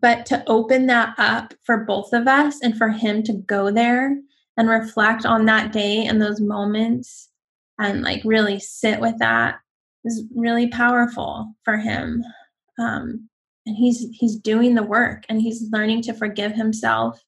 [0.00, 4.16] but to open that up for both of us and for him to go there
[4.56, 7.30] and reflect on that day and those moments
[7.78, 9.56] and like really sit with that
[10.04, 12.22] is really powerful for him
[12.78, 13.28] um,
[13.66, 17.20] and he's he's doing the work and he's learning to forgive himself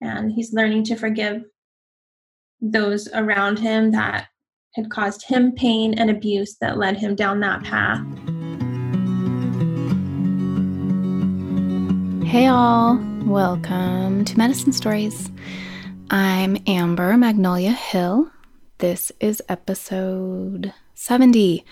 [0.00, 1.44] and he's learning to forgive
[2.60, 4.28] those around him that
[4.74, 8.04] had caused him pain and abuse that led him down that path.
[12.32, 15.30] Hey, all, welcome to Medicine Stories.
[16.08, 18.30] I'm Amber Magnolia Hill.
[18.78, 21.62] This is episode 70,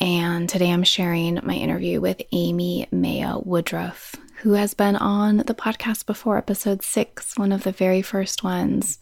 [0.00, 5.54] and today I'm sharing my interview with Amy Mea Woodruff, who has been on the
[5.54, 8.98] podcast before, episode six, one of the very first ones.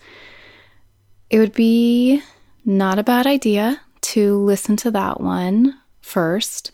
[1.30, 2.20] It would be
[2.66, 6.70] not a bad idea to listen to that one first,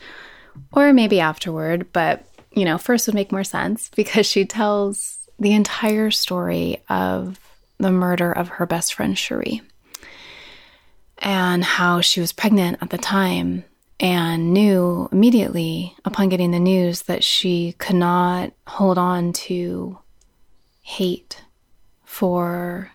[0.72, 5.52] or maybe afterward, but you know, first would make more sense because she tells the
[5.52, 7.38] entire story of
[7.78, 9.60] the murder of her best friend, Cheree,
[11.18, 13.64] and how she was pregnant at the time
[14.00, 19.98] and knew immediately upon getting the news that she could not hold on to
[20.82, 21.42] hate
[22.04, 22.92] for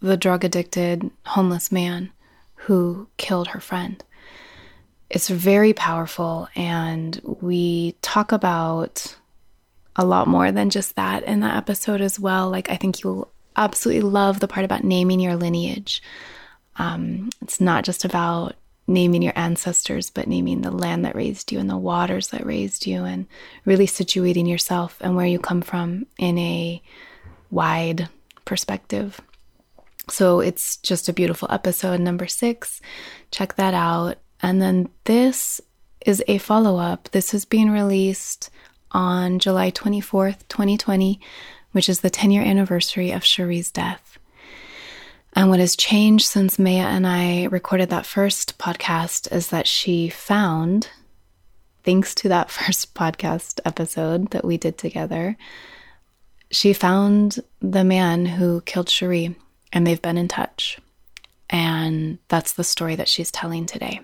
[0.00, 2.10] the drug addicted homeless man
[2.54, 4.02] who killed her friend.
[5.12, 9.14] It's very powerful, and we talk about
[9.94, 12.48] a lot more than just that in that episode as well.
[12.48, 16.02] Like, I think you'll absolutely love the part about naming your lineage.
[16.76, 18.54] Um, it's not just about
[18.86, 22.86] naming your ancestors, but naming the land that raised you and the waters that raised
[22.86, 23.26] you, and
[23.66, 26.82] really situating yourself and where you come from in a
[27.50, 28.08] wide
[28.46, 29.20] perspective.
[30.08, 32.80] So it's just a beautiful episode, number six.
[33.30, 34.16] Check that out.
[34.42, 35.60] And then this
[36.04, 37.08] is a follow up.
[37.12, 38.50] This has been released
[38.90, 41.20] on July 24th, 2020,
[41.72, 44.18] which is the 10 year anniversary of Cheree's death.
[45.34, 50.10] And what has changed since Mea and I recorded that first podcast is that she
[50.10, 50.90] found,
[51.84, 55.36] thanks to that first podcast episode that we did together,
[56.50, 59.34] she found the man who killed Cheree
[59.72, 60.78] and they've been in touch.
[61.48, 64.00] And that's the story that she's telling today.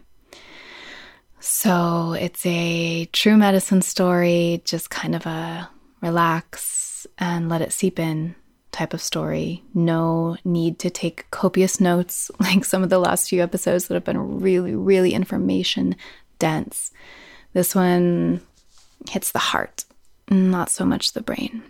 [1.41, 5.69] So it's a true medicine story, just kind of a
[6.01, 8.35] relax and let it seep in
[8.73, 9.63] type of story.
[9.75, 14.05] No need to take copious notes like some of the last few episodes that have
[14.05, 15.97] been really, really information
[16.39, 16.91] dense.
[17.53, 18.41] This one
[19.09, 19.85] hits the heart,
[20.31, 21.63] not so much the brain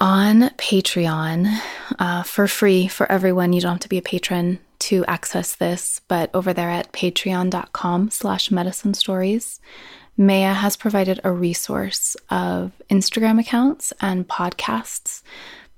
[0.00, 1.60] on Patreon
[1.98, 3.52] uh, for free for everyone.
[3.52, 4.58] You don't have to be a patron
[4.90, 9.60] to access this, but over there at patreon.com slash medicine stories,
[10.16, 15.22] Mea has provided a resource of Instagram accounts and podcasts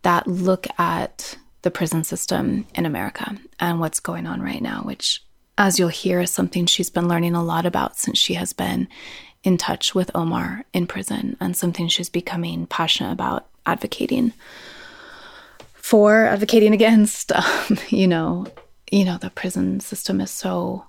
[0.01, 5.22] that look at the prison system in America and what's going on right now, which,
[5.59, 8.89] as you'll hear, is something she's been learning a lot about since she has been
[9.45, 14.33] in touch with Omar in prison and something she's becoming passionate about advocating
[15.75, 17.31] for, advocating against.
[17.31, 18.47] Um, you know,
[18.92, 20.84] you know, the prison system is so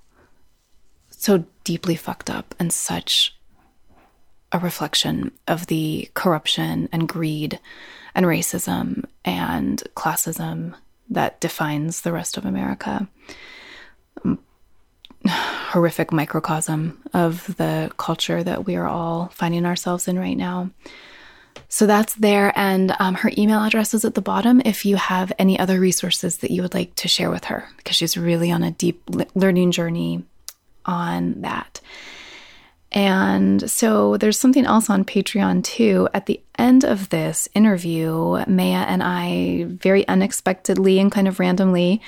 [1.09, 3.33] so deeply fucked up and such
[4.51, 7.59] a reflection of the corruption and greed
[8.13, 10.75] and racism and classism
[11.09, 13.07] that defines the rest of America.
[15.27, 20.69] Horrific microcosm of the culture that we are all finding ourselves in right now.
[21.73, 22.53] So that's there.
[22.56, 26.38] And um, her email address is at the bottom if you have any other resources
[26.38, 29.01] that you would like to share with her, because she's really on a deep
[29.34, 30.23] learning journey
[30.85, 31.81] on that.
[32.91, 36.07] And so there's something else on Patreon too.
[36.13, 42.03] At the end of this interview, Mea and I very unexpectedly and kind of randomly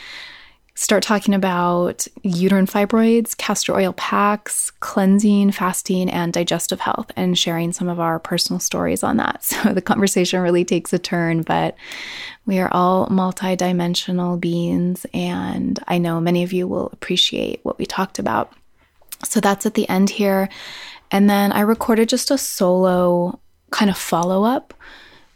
[0.77, 7.71] start talking about uterine fibroids, castor oil packs, cleansing, fasting, and digestive health, and sharing
[7.71, 9.43] some of our personal stories on that.
[9.55, 11.75] So the conversation really takes a turn, but
[12.45, 17.85] we are all multidimensional beings, and I know many of you will appreciate what we
[17.85, 18.51] talked about.
[19.23, 20.49] So that's at the end here.
[21.09, 23.39] And then I recorded just a solo
[23.71, 24.73] kind of follow up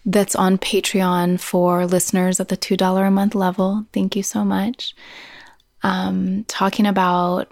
[0.06, 3.86] that's on Patreon for listeners at the $2 a month level.
[3.94, 4.94] Thank you so much
[5.84, 7.52] um, talking about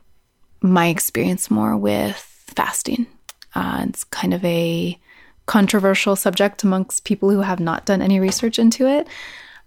[0.62, 2.18] my experience more with
[2.56, 3.08] fasting.
[3.56, 5.00] Uh, it's kind of a
[5.46, 9.08] controversial subject amongst people who have not done any research into it.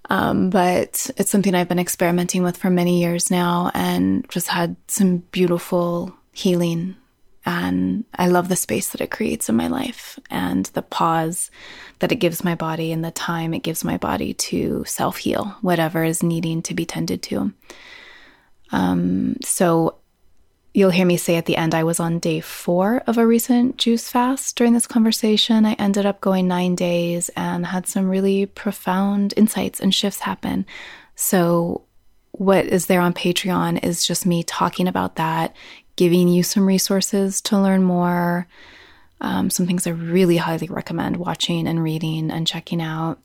[0.09, 4.77] Um, but it's something I've been experimenting with for many years now and just had
[4.89, 6.97] some beautiful healing
[7.47, 11.51] And I love the space that it creates in my life and the pause
[12.01, 15.57] that it gives my body and the time it gives my body to self heal,
[15.63, 17.53] whatever is needing to be tended to.
[18.73, 19.97] Um, so
[20.73, 23.77] you'll hear me say at the end, I was on day four of a recent
[23.77, 25.67] juice fast during this conversation.
[25.67, 30.67] I ended up going nine days and had some really profound insights and shifts happen.
[31.17, 31.83] So,
[32.33, 35.55] what is there on Patreon is just me talking about that,
[35.97, 38.47] giving you some resources to learn more,
[39.21, 43.19] um, some things I really highly recommend watching and reading and checking out,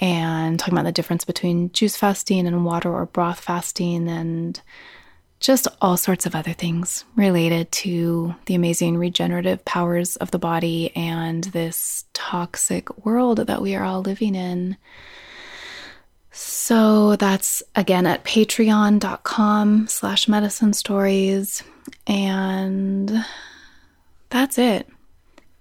[0.00, 4.60] and talking about the difference between juice fasting and water or broth fasting and
[5.40, 10.94] just all sorts of other things related to the amazing regenerative powers of the body
[10.96, 14.76] and this toxic world that we are all living in.
[16.30, 21.62] So that's again at patreon.com slash medicine stories.
[22.06, 23.24] And
[24.28, 24.88] that's it.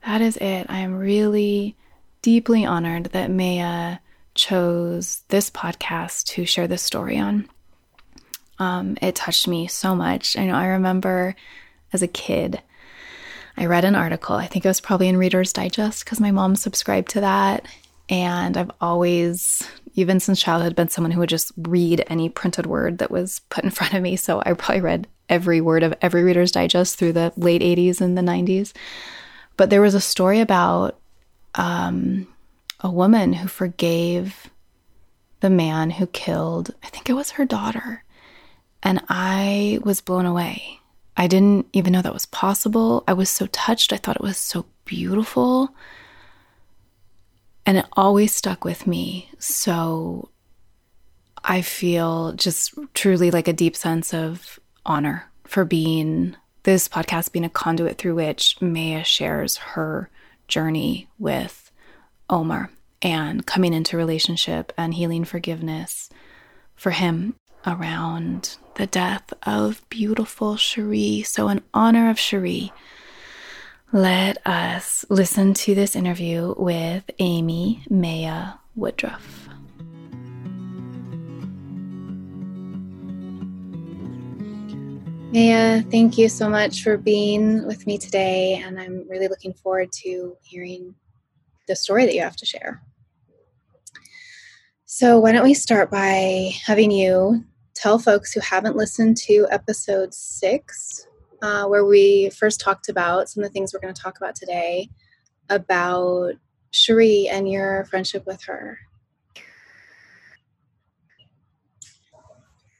[0.05, 0.67] That is it.
[0.69, 1.75] I am really
[2.21, 3.99] deeply honored that Mea
[4.39, 7.49] chose this podcast to share this story on.
[8.57, 10.37] Um, it touched me so much.
[10.37, 11.35] I know I remember
[11.91, 12.61] as a kid,
[13.57, 14.35] I read an article.
[14.35, 17.65] I think it was probably in Reader's Digest because my mom subscribed to that.
[18.07, 19.61] And I've always,
[19.95, 23.65] even since childhood, been someone who would just read any printed word that was put
[23.65, 24.15] in front of me.
[24.15, 28.17] So I probably read every word of every Reader's Digest through the late 80s and
[28.17, 28.71] the 90s.
[29.57, 30.97] But there was a story about
[31.55, 32.25] um,
[32.79, 34.49] a woman who forgave
[35.41, 38.03] the man who killed, I think it was her daughter.
[38.83, 40.79] And I was blown away.
[41.17, 43.03] I didn't even know that was possible.
[43.07, 43.91] I was so touched.
[43.91, 45.75] I thought it was so beautiful.
[47.65, 49.29] And it always stuck with me.
[49.37, 50.29] So
[51.43, 57.45] I feel just truly like a deep sense of honor for being this podcast, being
[57.45, 60.09] a conduit through which Mea shares her
[60.47, 61.58] journey with
[62.29, 62.69] Omar
[63.01, 66.09] and coming into relationship and healing forgiveness
[66.75, 67.35] for him
[67.65, 71.25] around the death of beautiful Cheree.
[71.25, 72.71] So, in honor of Cheree,
[73.91, 79.49] let us listen to this interview with Amy Mea Woodruff.
[85.31, 89.91] Mea, thank you so much for being with me today, and I'm really looking forward
[90.03, 90.95] to hearing
[91.69, 92.81] the story that you have to share.
[94.85, 97.45] So, why don't we start by having you
[97.75, 101.07] tell folks who haven't listened to episode six,
[101.41, 104.35] uh, where we first talked about some of the things we're going to talk about
[104.35, 104.89] today
[105.49, 106.33] about
[106.71, 108.79] Cheree and your friendship with her.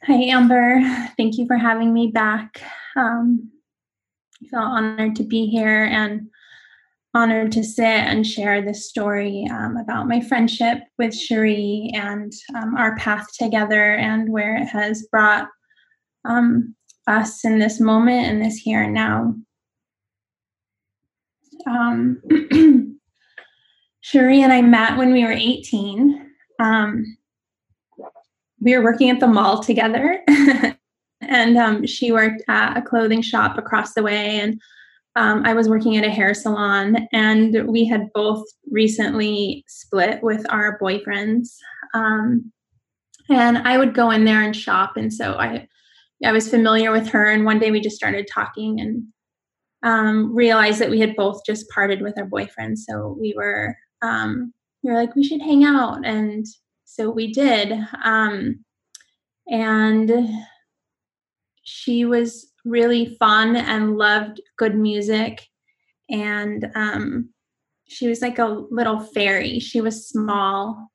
[0.04, 0.82] Hi, Amber.
[1.18, 2.62] Thank you for having me back.
[2.96, 3.52] Um,
[4.44, 6.30] I feel honored to be here and
[7.14, 12.76] honored to sit and share this story um, about my friendship with Cheree and um,
[12.78, 15.48] our path together and where it has brought
[16.26, 16.76] um,
[17.08, 19.34] us in this moment and this here and now.
[21.66, 22.22] Um,
[24.04, 26.32] Cheree and I met when we were 18.
[26.60, 27.18] Um,
[28.62, 30.22] we were working at the mall together,
[31.22, 34.40] and um, she worked at a clothing shop across the way.
[34.40, 34.60] And
[35.20, 40.46] um, I was working at a hair salon, and we had both recently split with
[40.50, 41.50] our boyfriends.
[41.94, 42.54] Um,
[43.30, 45.68] and I would go in there and shop, and so I,
[46.24, 47.26] I was familiar with her.
[47.26, 49.04] And one day we just started talking and
[49.84, 52.80] um, realized that we had both just parted with our boyfriends.
[52.90, 54.54] So we were, um,
[54.84, 56.46] we were like, we should hang out, and
[56.86, 57.74] so we did.
[58.06, 58.64] Um,
[59.48, 60.30] and
[61.64, 65.42] she was really fun and loved good music.
[66.10, 67.30] And um,
[67.88, 69.60] she was like a little fairy.
[69.60, 70.92] She was small.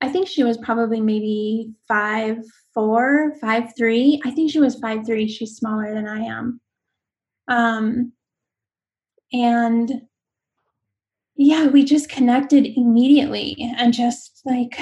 [0.00, 2.38] I think she was probably maybe five
[2.72, 4.20] four, five three.
[4.24, 5.28] I think she was five three.
[5.28, 6.60] She's smaller than I am.
[7.48, 8.12] Um,
[9.32, 10.02] and
[11.36, 14.78] yeah, we just connected immediately and just like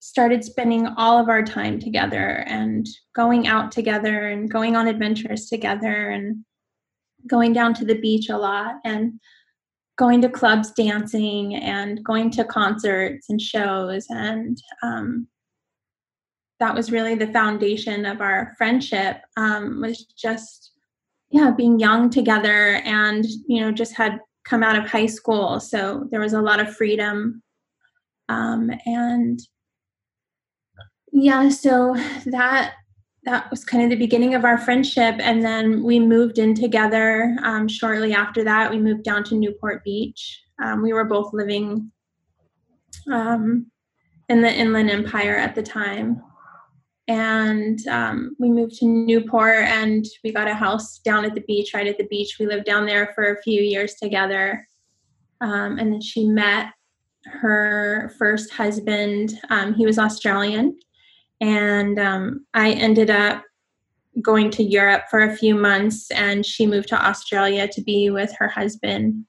[0.00, 5.46] started spending all of our time together and going out together and going on adventures
[5.46, 6.44] together and
[7.26, 9.20] going down to the beach a lot and
[9.96, 14.06] going to clubs dancing and going to concerts and shows.
[14.10, 15.26] And um,
[16.60, 20.72] that was really the foundation of our friendship um, was just
[21.30, 25.60] yeah being young together and you know just had come out of high school.
[25.60, 27.42] So there was a lot of freedom
[28.28, 29.40] um, and
[31.12, 31.48] yeah.
[31.48, 31.94] So
[32.26, 32.74] that
[33.26, 35.16] that was kind of the beginning of our friendship.
[35.18, 38.70] And then we moved in together um, shortly after that.
[38.70, 40.42] We moved down to Newport Beach.
[40.62, 41.90] Um, we were both living
[43.12, 43.66] um,
[44.28, 46.22] in the Inland Empire at the time.
[47.08, 51.74] And um, we moved to Newport and we got a house down at the beach,
[51.74, 52.36] right at the beach.
[52.38, 54.66] We lived down there for a few years together.
[55.40, 56.68] Um, and then she met
[57.24, 59.34] her first husband.
[59.50, 60.78] Um, he was Australian
[61.40, 63.42] and um, I ended up
[64.22, 68.34] going to Europe for a few months, and she moved to Australia to be with
[68.38, 69.24] her husband.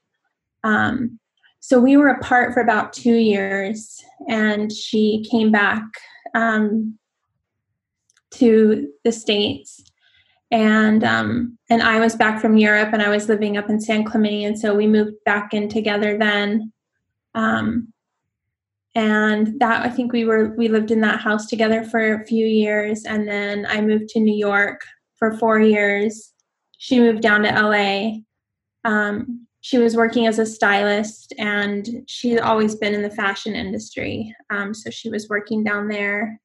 [0.63, 1.19] Um,
[1.59, 5.83] so we were apart for about two years, and she came back
[6.33, 6.97] um,
[8.31, 9.83] to the states,
[10.49, 14.05] and um, and I was back from Europe, and I was living up in San
[14.05, 16.71] Clemente, and so we moved back in together then.
[17.35, 17.93] Um,
[18.98, 22.46] and that i think we were we lived in that house together for a few
[22.48, 23.06] years.
[23.06, 24.82] And then i moved to new york
[25.18, 26.34] for four years.
[26.80, 32.75] She moved down to la um, she was working as a stylist and she's always
[32.75, 34.34] been in the fashion industry.
[34.50, 36.39] Um, so she was working down there.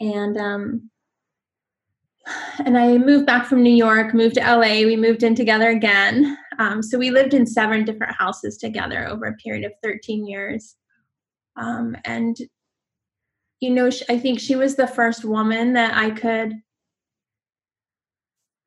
[0.00, 0.90] And um,
[2.64, 6.36] and i moved back from new york moved to la we moved in together again.
[6.58, 10.76] Um, so we lived in seven different houses together over a period of 13 years
[11.56, 12.36] um, and,
[13.60, 16.54] you know, I think she was the first woman that I could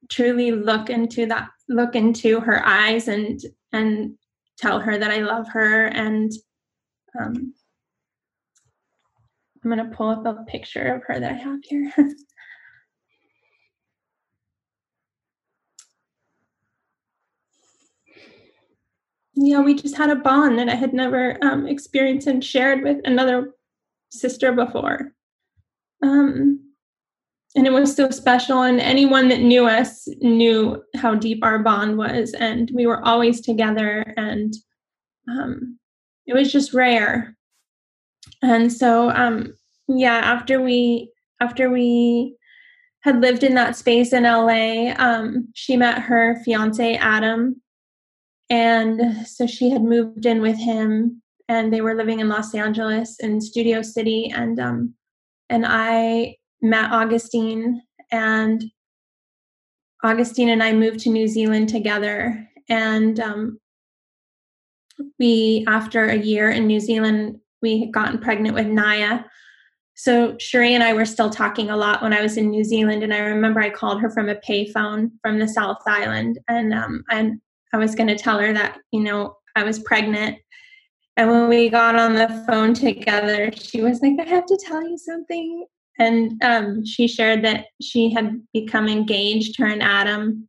[0.10, 3.40] truly look into that, look into her eyes and,
[3.72, 4.16] and
[4.58, 5.88] tell her that I love her.
[5.88, 6.32] And,
[7.20, 7.54] um,
[9.64, 11.92] I'm going to pull up a picture of her that I have here.
[19.36, 22.98] yeah, we just had a bond that I had never um, experienced and shared with
[23.06, 23.52] another
[24.10, 25.14] sister before.
[26.02, 26.62] Um,
[27.56, 28.62] and it was so special.
[28.62, 32.34] And anyone that knew us knew how deep our bond was.
[32.34, 34.14] And we were always together.
[34.18, 34.54] And
[35.30, 35.80] um,
[36.26, 37.36] it was just rare.
[38.42, 39.54] And so, um,
[39.88, 41.12] yeah, after we
[41.42, 42.36] after we
[43.02, 47.62] had lived in that space in LA, um, she met her fiance Adam,
[48.50, 53.18] and so she had moved in with him and they were living in Los Angeles
[53.20, 54.32] in Studio City.
[54.36, 54.94] And um
[55.50, 58.64] and I met Augustine and
[60.04, 62.48] Augustine and I moved to New Zealand together.
[62.70, 63.60] And um
[65.20, 69.22] we after a year in New Zealand we had gotten pregnant with Naya.
[69.96, 73.02] So Cheree and I were still talking a lot when I was in New Zealand,
[73.02, 77.06] and I remember I called her from a payphone from the South Island, and um,
[77.10, 77.40] and
[77.76, 80.38] I was going to tell her that, you know, I was pregnant.
[81.18, 84.82] And when we got on the phone together, she was like, I have to tell
[84.82, 85.66] you something.
[86.00, 90.48] And um, she shared that she had become engaged, her and Adam.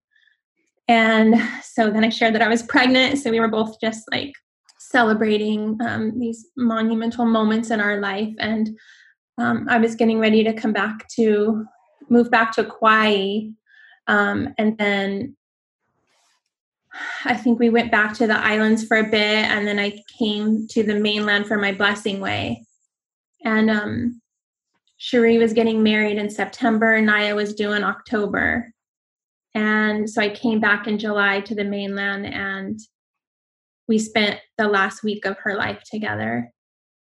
[0.87, 3.19] And so then I shared that I was pregnant.
[3.19, 4.33] So we were both just like
[4.79, 8.33] celebrating um, these monumental moments in our life.
[8.39, 8.71] And
[9.37, 11.65] um, I was getting ready to come back to
[12.09, 13.49] move back to Kauai.
[14.07, 15.36] Um, and then
[17.25, 20.67] I think we went back to the islands for a bit and then I came
[20.69, 22.65] to the mainland for my blessing way.
[23.45, 24.21] And um
[24.99, 28.73] Cheree was getting married in September, Naya was due in October.
[29.55, 32.79] And so I came back in July to the mainland and
[33.89, 36.51] we spent the last week of her life together.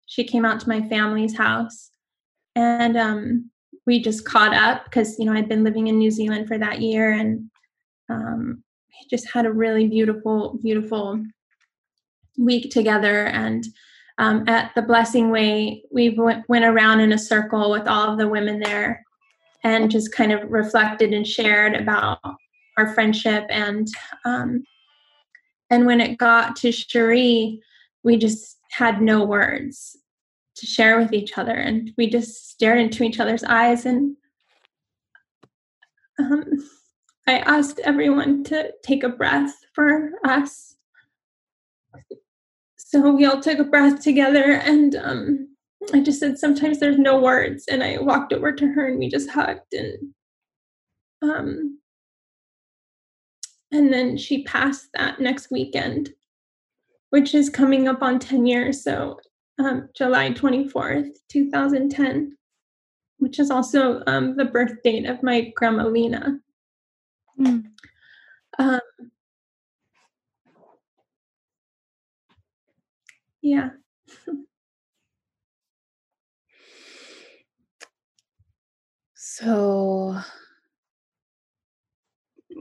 [0.07, 1.91] She came out to my family's house
[2.55, 3.51] and um
[3.87, 6.81] we just caught up because you know I'd been living in New Zealand for that
[6.81, 7.51] year and
[8.09, 8.63] um
[9.09, 11.23] just had a really beautiful, beautiful
[12.39, 13.27] week together.
[13.27, 13.65] And
[14.19, 18.19] um, at the Blessing Way, we went, went around in a circle with all of
[18.19, 19.05] the women there
[19.65, 22.19] and just kind of reflected and shared about
[22.77, 23.45] our friendship.
[23.49, 23.89] And
[24.25, 24.65] um,
[25.71, 27.59] and when it got to Cheree,
[28.03, 29.97] we just had no words
[30.57, 34.17] to share with each other, and we just stared into each other's eyes and.
[36.19, 36.45] Um,
[37.27, 40.77] I asked everyone to take a breath for us.
[42.77, 45.53] So we all took a breath together, and um,
[45.93, 47.67] I just said, Sometimes there's no words.
[47.69, 49.73] And I walked over to her and we just hugged.
[49.73, 50.15] And
[51.23, 51.79] um,
[53.71, 56.11] and then she passed that next weekend,
[57.11, 58.85] which is coming up on 10 years.
[58.85, 59.19] So
[59.59, 62.37] um, July 24th, 2010,
[63.19, 66.39] which is also um, the birth date of my grandma Lena.
[67.39, 67.65] Mm.
[68.59, 68.81] Um,
[73.41, 73.71] yeah.
[79.15, 80.19] So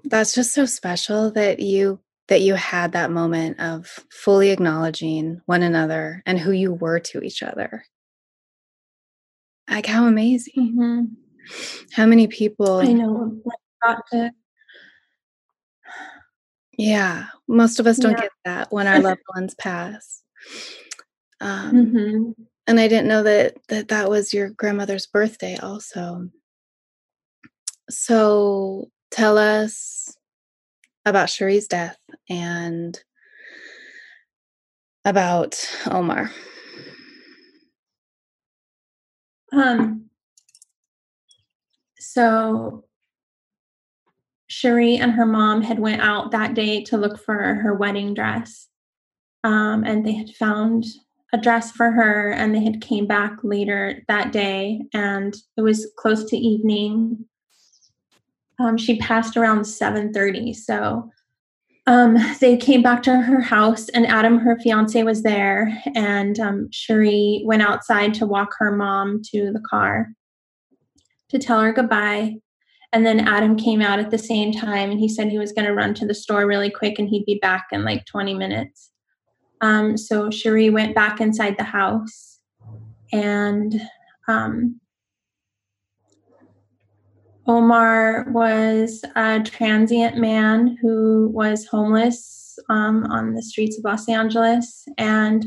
[0.05, 5.63] that's just so special that you that you had that moment of fully acknowledging one
[5.63, 7.83] another and who you were to each other.
[9.69, 10.53] Like how amazing.
[10.77, 11.03] Mm-hmm.
[11.91, 13.41] How many people I know
[13.83, 14.31] got to
[16.81, 18.21] Yeah, most of us don't yeah.
[18.21, 20.23] get that when our loved ones pass.
[21.39, 22.43] Um, mm-hmm.
[22.65, 26.29] And I didn't know that, that that was your grandmother's birthday also.
[27.89, 30.15] So tell us
[31.05, 31.97] about Cheree's death
[32.29, 32.99] and
[35.05, 36.31] about Omar.
[39.53, 40.09] Um,
[41.99, 42.85] so
[44.51, 48.67] Cheree and her mom had went out that day to look for her wedding dress.
[49.45, 50.85] Um, and they had found
[51.33, 55.89] a dress for her and they had came back later that day and it was
[55.97, 57.25] close to evening
[58.59, 61.09] um, she passed around 7.30 so
[61.87, 66.67] um, they came back to her house and adam her fiance was there and um,
[66.69, 70.09] Cheree went outside to walk her mom to the car
[71.29, 72.35] to tell her goodbye
[72.93, 75.65] and then adam came out at the same time and he said he was going
[75.65, 78.91] to run to the store really quick and he'd be back in like 20 minutes.
[79.61, 82.39] Um, so Cheree went back inside the house
[83.13, 83.79] and
[84.27, 84.79] um,
[87.47, 94.85] Omar was a transient man who was homeless um, on the streets of Los Angeles
[94.97, 95.45] and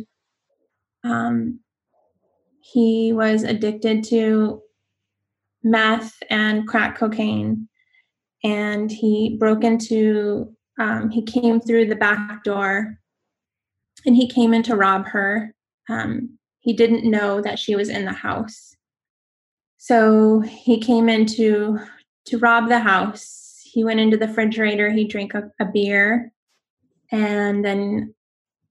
[1.03, 1.61] um,
[2.61, 4.61] he was addicted to
[5.65, 7.69] meth and crack cocaine
[8.45, 12.99] and he broke into um, he came through the back door
[14.05, 15.55] and he came in to rob her.
[15.89, 18.75] Um, he didn't know that she was in the house.
[19.79, 21.79] So he came in to,
[22.27, 23.61] to rob the house.
[23.65, 26.33] He went into the refrigerator, he drank a, a beer,
[27.11, 28.15] and then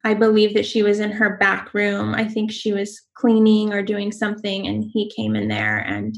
[0.03, 2.13] I believe that she was in her back room.
[2.15, 6.17] I think she was cleaning or doing something, and he came in there and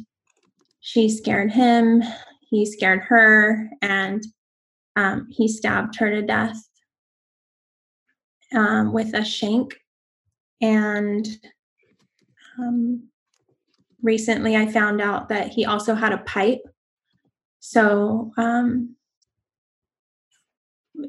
[0.85, 2.03] she scared him.
[2.47, 4.23] He scared her, and
[4.95, 6.57] um, he stabbed her to death
[8.55, 9.73] um, with a shank.
[10.61, 11.27] And
[12.59, 13.09] um,
[14.03, 16.61] recently I found out that he also had a pipe.
[17.61, 18.95] So um,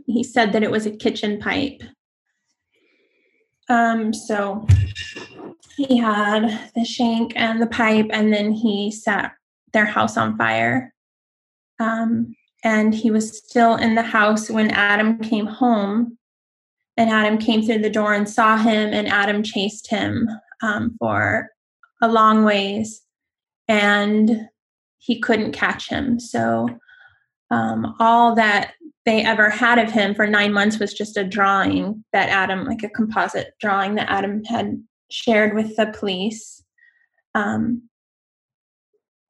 [0.07, 1.83] he said that it was a kitchen pipe.
[3.69, 4.67] Um, so
[5.77, 9.33] he had the shank and the pipe, and then he set
[9.77, 10.93] their house on fire.
[11.79, 12.35] Um,
[12.65, 16.17] and he was still in the house when Adam came home
[16.97, 20.27] and Adam came through the door and saw him, and Adam chased him
[20.63, 21.51] um, for
[22.01, 23.03] a long ways,
[23.69, 24.49] and
[24.97, 26.19] he couldn't catch him.
[26.19, 26.71] So
[27.51, 28.73] um, all that
[29.05, 32.83] they ever had of him for nine months was just a drawing that Adam, like
[32.83, 36.65] a composite drawing that Adam had shared with the police.
[37.35, 37.83] Um,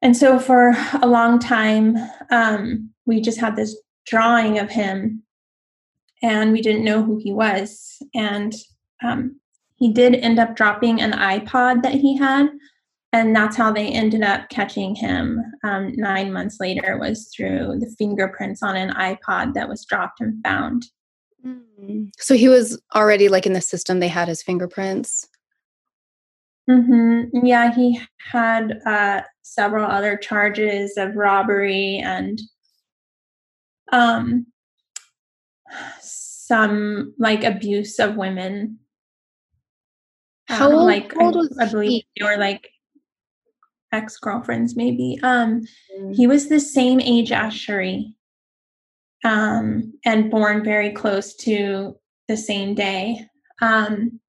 [0.06, 1.96] and so for a long time,
[2.30, 5.24] um, we just had this drawing of him
[6.22, 8.00] and we didn't know who he was.
[8.14, 8.54] And
[9.04, 9.40] um,
[9.74, 12.50] he did end up dropping an iPod that he had,
[13.12, 17.92] and that's how they ended up catching him um, nine months later was through the
[17.98, 20.86] fingerprints on an iPod that was dropped and found.
[21.44, 22.12] Mm.
[22.16, 23.98] So he was already like in the system.
[23.98, 25.26] They had his fingerprints.
[26.70, 27.44] Mm-hmm.
[27.44, 32.40] Yeah, he had uh, several other charges of robbery and
[33.92, 34.46] um,
[36.00, 38.78] some like abuse of women.
[40.48, 42.06] How um, like I, I, believe he?
[42.18, 42.68] they were like
[43.92, 45.18] ex girlfriends, maybe.
[45.22, 45.62] Um,
[45.98, 46.14] mm.
[46.14, 48.14] he was the same age as Cheree,
[49.24, 51.96] um, and born very close to
[52.28, 53.26] the same day.
[53.62, 54.20] Um,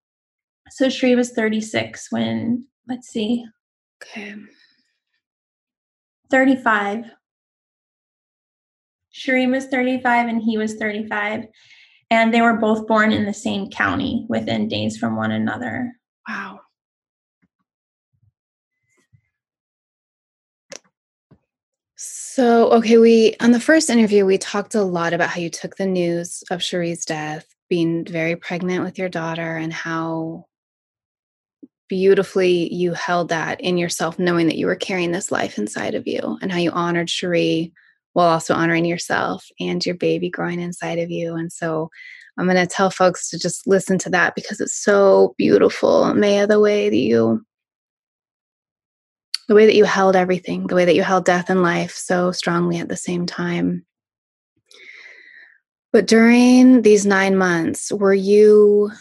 [0.70, 3.46] so Cheree was 36 when, let's see.
[4.04, 4.36] Okay.
[6.30, 7.06] 35.
[9.14, 11.46] Cheree was 35 and he was 35
[12.10, 15.94] and they were both born in the same county within days from one another.
[16.28, 16.62] Wow.
[21.96, 25.76] So, okay, we on the first interview we talked a lot about how you took
[25.78, 30.46] the news of Cheree's death, being very pregnant with your daughter and how
[31.88, 36.08] beautifully you held that in yourself knowing that you were carrying this life inside of
[36.08, 37.72] you and how you honored Cheree
[38.14, 41.36] while also honoring yourself and your baby growing inside of you.
[41.36, 41.90] And so
[42.38, 46.46] I'm going to tell folks to just listen to that because it's so beautiful, Mea,
[46.46, 47.46] the way that you
[49.48, 52.32] the way that you held everything, the way that you held death and life so
[52.32, 53.86] strongly at the same time.
[55.94, 58.92] But during these nine months, were you,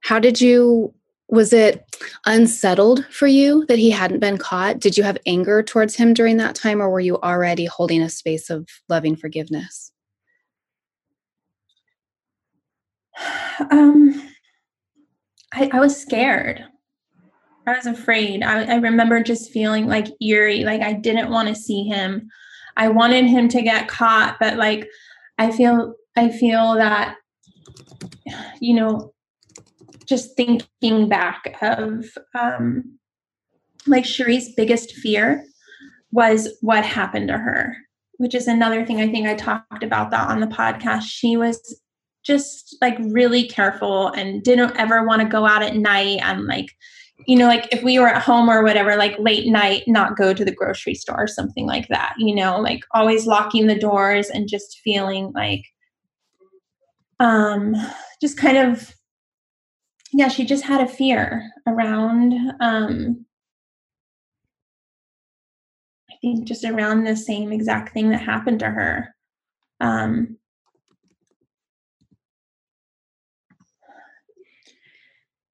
[0.00, 0.92] how did you,
[1.28, 1.84] was it
[2.24, 4.78] unsettled for you that he hadn't been caught?
[4.78, 8.08] Did you have anger towards him during that time, or were you already holding a
[8.08, 9.92] space of loving forgiveness?
[13.72, 14.32] Um,
[15.52, 16.64] I, I was scared.
[17.66, 18.44] I was afraid.
[18.44, 22.28] I, I remember just feeling like eerie, like I didn't want to see him.
[22.76, 24.88] I wanted him to get caught, but like
[25.38, 27.16] I feel I feel that
[28.60, 29.12] you know,
[30.08, 32.06] just thinking back of
[32.38, 32.98] um
[33.86, 35.44] like Cheree's biggest fear
[36.10, 37.76] was what happened to her,
[38.16, 41.02] which is another thing I think I talked about that on the podcast.
[41.04, 41.80] She was
[42.24, 46.68] just like really careful and didn't ever want to go out at night and like
[47.26, 50.32] you know, like if we were at home or whatever, like late night, not go
[50.32, 54.30] to the grocery store or something like that, you know, like always locking the doors
[54.30, 55.64] and just feeling like,
[57.18, 57.74] um,
[58.20, 58.94] just kind of,
[60.12, 63.24] yeah, she just had a fear around, um,
[66.10, 69.14] I think just around the same exact thing that happened to her.
[69.80, 70.38] Um,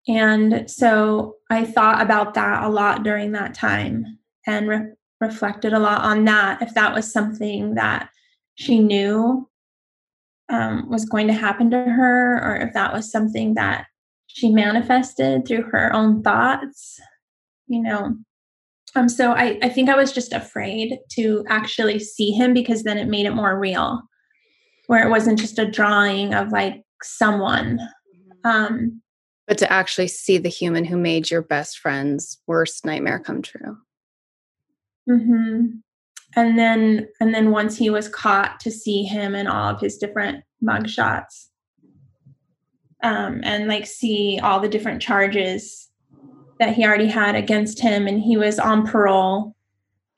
[0.07, 5.79] And so I thought about that a lot during that time and re- reflected a
[5.79, 6.61] lot on that.
[6.61, 8.11] If that was something that
[8.55, 9.49] she knew
[10.51, 13.87] um, was going to happen to her, or if that was something that
[14.35, 17.01] she manifested through her own thoughts,
[17.69, 18.17] you know.
[18.97, 22.99] Um, so I, I think I was just afraid to actually see him because then
[22.99, 24.03] it made it more real,
[24.89, 27.79] where it wasn't just a drawing of like someone.
[28.45, 28.49] Mm-hmm.
[28.49, 29.03] Um,
[29.47, 33.77] but to actually see the human who made your best friend's worst nightmare come true.
[35.09, 35.67] Mm-hmm.
[36.35, 39.97] And then, and then once he was caught, to see him in all of his
[39.97, 41.51] different mugshots,
[43.05, 45.89] um, and like see all the different charges
[46.59, 49.55] that he already had against him, and he was on parole,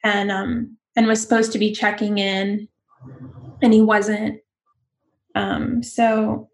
[0.03, 2.69] and um, and was supposed to be checking in,
[3.61, 4.41] and he wasn't.
[5.35, 6.49] Um, so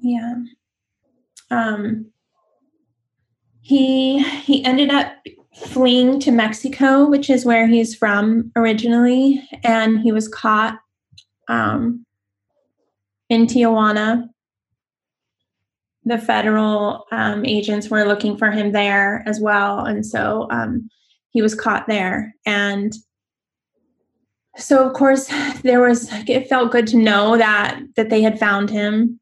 [0.00, 0.34] yeah
[1.52, 2.06] um,
[3.60, 5.12] he he ended up
[5.54, 10.78] fleeing to Mexico, which is where he's from originally, and he was caught
[11.48, 12.04] um,
[13.32, 14.28] in Tijuana.
[16.04, 20.90] The federal um, agents were looking for him there as well, and so um,
[21.30, 22.34] he was caught there.
[22.44, 22.92] And
[24.56, 26.08] so, of course, there was.
[26.28, 29.18] It felt good to know that that they had found him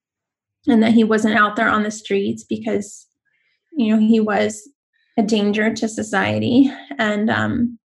[0.66, 3.06] and that he wasn't out there on the streets because
[3.72, 4.68] you know he was
[5.18, 7.78] a danger to society and um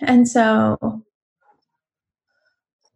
[0.00, 1.02] and so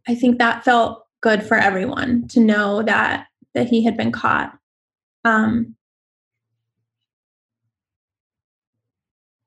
[0.09, 4.57] i think that felt good for everyone to know that that he had been caught
[5.25, 5.75] um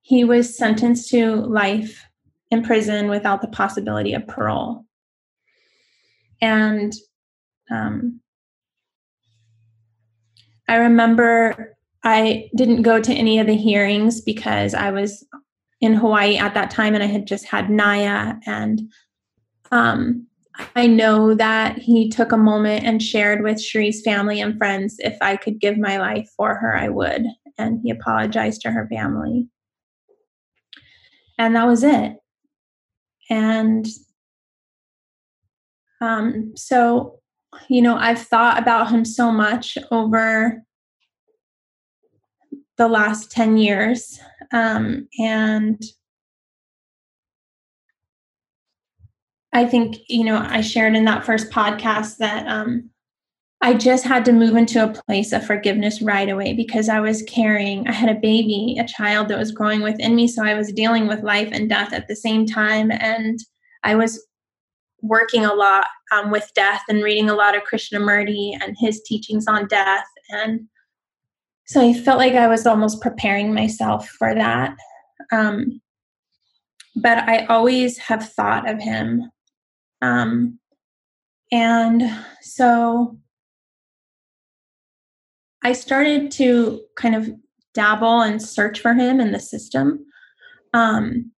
[0.01, 2.05] he was sentenced to life
[2.51, 4.86] in prison without the possibility of parole
[6.41, 6.93] and
[7.71, 8.19] um
[10.67, 15.25] I remember I didn't go to any of the hearings because I was
[15.81, 18.36] in Hawaii at that time and I had just had Naya.
[18.45, 18.81] And
[19.71, 20.27] um,
[20.75, 25.17] I know that he took a moment and shared with Cheree's family and friends if
[25.21, 27.25] I could give my life for her, I would.
[27.57, 29.47] And he apologized to her family.
[31.37, 32.17] And that was it.
[33.29, 33.87] And
[36.01, 37.19] um, so
[37.69, 40.63] you know, I've thought about him so much over
[42.77, 44.19] the last 10 years.
[44.51, 45.81] Um, and
[49.53, 52.89] I think, you know, I shared in that first podcast that um,
[53.61, 57.21] I just had to move into a place of forgiveness right away because I was
[57.23, 60.27] carrying, I had a baby, a child that was growing within me.
[60.27, 62.91] So I was dealing with life and death at the same time.
[62.91, 63.39] And
[63.83, 64.25] I was
[65.01, 69.47] working a lot um, with death and reading a lot of Krishnamurti and his teachings
[69.47, 70.05] on death.
[70.29, 70.67] And
[71.65, 74.75] so I felt like I was almost preparing myself for that.
[75.31, 75.79] Um,
[76.95, 79.29] but I always have thought of him.
[80.03, 80.59] Um,
[81.51, 82.03] and
[82.41, 83.17] so
[85.63, 87.31] I started to kind of
[87.73, 90.05] dabble and search for him in the system.
[90.73, 91.31] Um,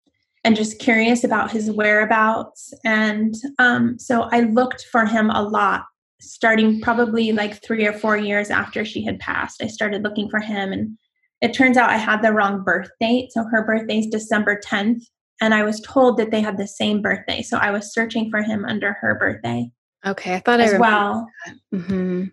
[0.43, 2.73] and just curious about his whereabouts.
[2.83, 5.85] And um, so I looked for him a lot,
[6.21, 9.61] starting probably like three or four years after she had passed.
[9.61, 10.97] I started looking for him and
[11.41, 13.31] it turns out I had the wrong birth date.
[13.31, 15.01] So her birthday is December 10th.
[15.41, 17.41] And I was told that they had the same birthday.
[17.41, 19.69] So I was searching for him under her birthday.
[20.05, 20.35] Okay.
[20.35, 21.27] I thought as I well.
[21.73, 22.25] Mm-hmm.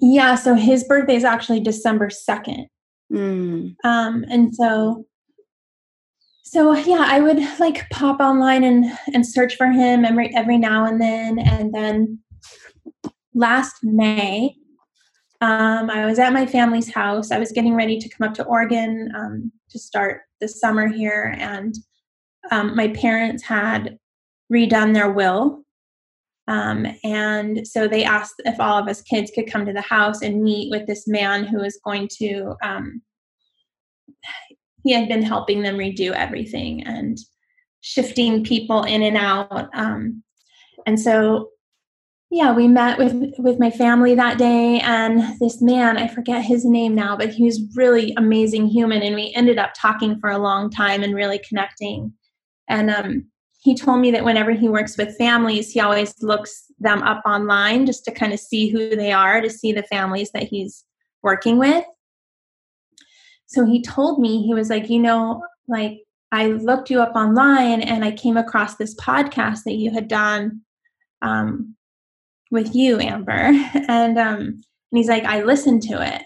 [0.00, 0.34] Yeah.
[0.34, 2.66] So his birthday is actually December 2nd.
[3.12, 3.76] Mm.
[3.84, 5.06] Um, and so
[6.52, 10.84] so yeah i would like pop online and and search for him every every now
[10.84, 12.18] and then and then
[13.34, 14.54] last may
[15.40, 18.44] um, i was at my family's house i was getting ready to come up to
[18.44, 21.74] oregon um, to start the summer here and
[22.50, 23.96] um, my parents had
[24.52, 25.62] redone their will
[26.48, 30.20] um, and so they asked if all of us kids could come to the house
[30.20, 33.00] and meet with this man who was going to um,
[34.84, 37.18] he had been helping them redo everything and
[37.80, 39.68] shifting people in and out.
[39.74, 40.22] Um,
[40.86, 41.50] and so,
[42.32, 46.64] yeah, we met with with my family that day, and this man, I forget his
[46.64, 50.38] name now, but he was really amazing human, and we ended up talking for a
[50.38, 52.12] long time and really connecting.
[52.68, 53.26] And um,
[53.60, 57.86] he told me that whenever he works with families, he always looks them up online
[57.86, 60.84] just to kind of see who they are, to see the families that he's
[61.22, 61.84] working with
[63.52, 65.98] so he told me he was like you know like
[66.32, 70.60] i looked you up online and i came across this podcast that you had done
[71.20, 71.76] um,
[72.52, 73.50] with you amber.
[73.88, 76.22] And um, and he's like i listened to it.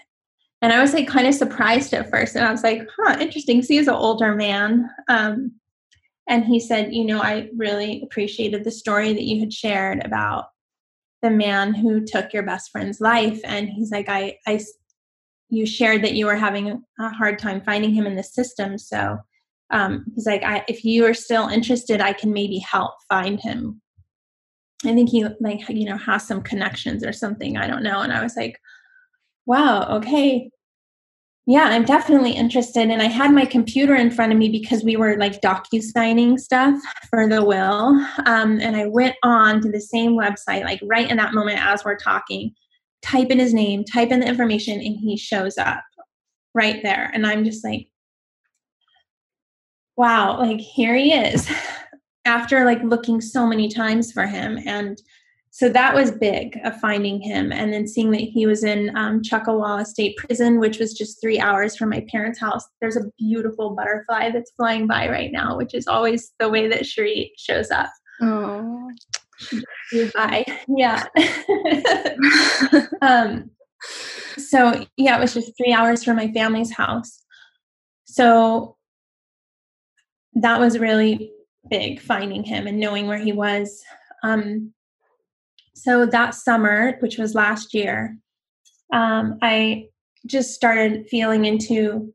[0.60, 3.62] And i was like kind of surprised at first and i was like huh interesting.
[3.62, 4.90] See he's an older man.
[5.08, 5.52] Um,
[6.28, 10.46] and he said you know i really appreciated the story that you had shared about
[11.22, 13.40] the man who took your best friend's life.
[13.44, 14.60] And he's like i i
[15.48, 18.78] you shared that you were having a hard time finding him in the system.
[18.78, 19.18] So
[19.70, 23.80] um, he's like, I, if you are still interested, I can maybe help find him.
[24.86, 27.56] I think he like you know has some connections or something.
[27.56, 28.00] I don't know.
[28.00, 28.58] And I was like,
[29.46, 30.50] wow, okay.
[31.48, 32.90] Yeah, I'm definitely interested.
[32.90, 36.38] And I had my computer in front of me because we were like docu signing
[36.38, 36.76] stuff
[37.08, 38.04] for the will.
[38.26, 41.84] Um, and I went on to the same website, like right in that moment as
[41.84, 42.52] we're talking,
[43.00, 45.84] type in his name, type in the information, and he shows up
[46.52, 47.12] right there.
[47.14, 47.90] And I'm just like,
[49.96, 51.48] wow, like here he is
[52.26, 54.58] after like looking so many times for him.
[54.66, 55.00] And
[55.50, 59.22] so that was big of finding him and then seeing that he was in um,
[59.22, 62.62] Chuckawalla State Prison, which was just three hours from my parents' house.
[62.80, 66.82] There's a beautiful butterfly that's flying by right now, which is always the way that
[66.82, 67.90] Cheree shows up.
[68.20, 68.90] Oh,
[70.14, 70.44] Bye.
[70.68, 71.04] Yeah.
[73.02, 73.50] um,
[74.36, 77.22] so yeah, it was just three hours from my family's house.
[78.04, 78.76] So
[80.34, 81.30] that was really
[81.68, 83.82] big finding him and knowing where he was.
[84.22, 84.72] Um,
[85.74, 88.16] so that summer, which was last year,
[88.92, 89.88] um, I
[90.26, 92.12] just started feeling into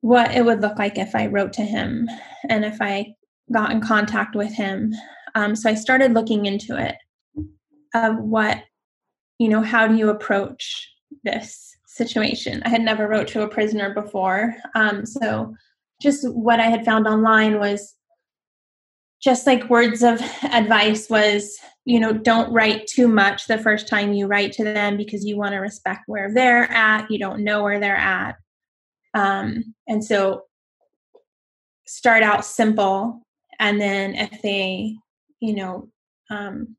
[0.00, 2.08] what it would look like if I wrote to him
[2.48, 3.14] and if I
[3.52, 4.92] got in contact with him
[5.34, 6.96] um, so I started looking into it
[7.94, 8.62] of what,
[9.38, 10.92] you know, how do you approach
[11.24, 12.62] this situation?
[12.64, 14.54] I had never wrote to a prisoner before.
[14.74, 15.54] Um, so
[16.00, 17.94] just what I had found online was
[19.24, 20.20] just like words of
[20.52, 24.98] advice was, you know, don't write too much the first time you write to them
[24.98, 27.10] because you want to respect where they're at.
[27.10, 28.36] You don't know where they're at.
[29.14, 30.42] Um, and so
[31.86, 33.24] start out simple
[33.58, 34.96] and then if they
[35.40, 35.88] you know
[36.30, 36.76] um,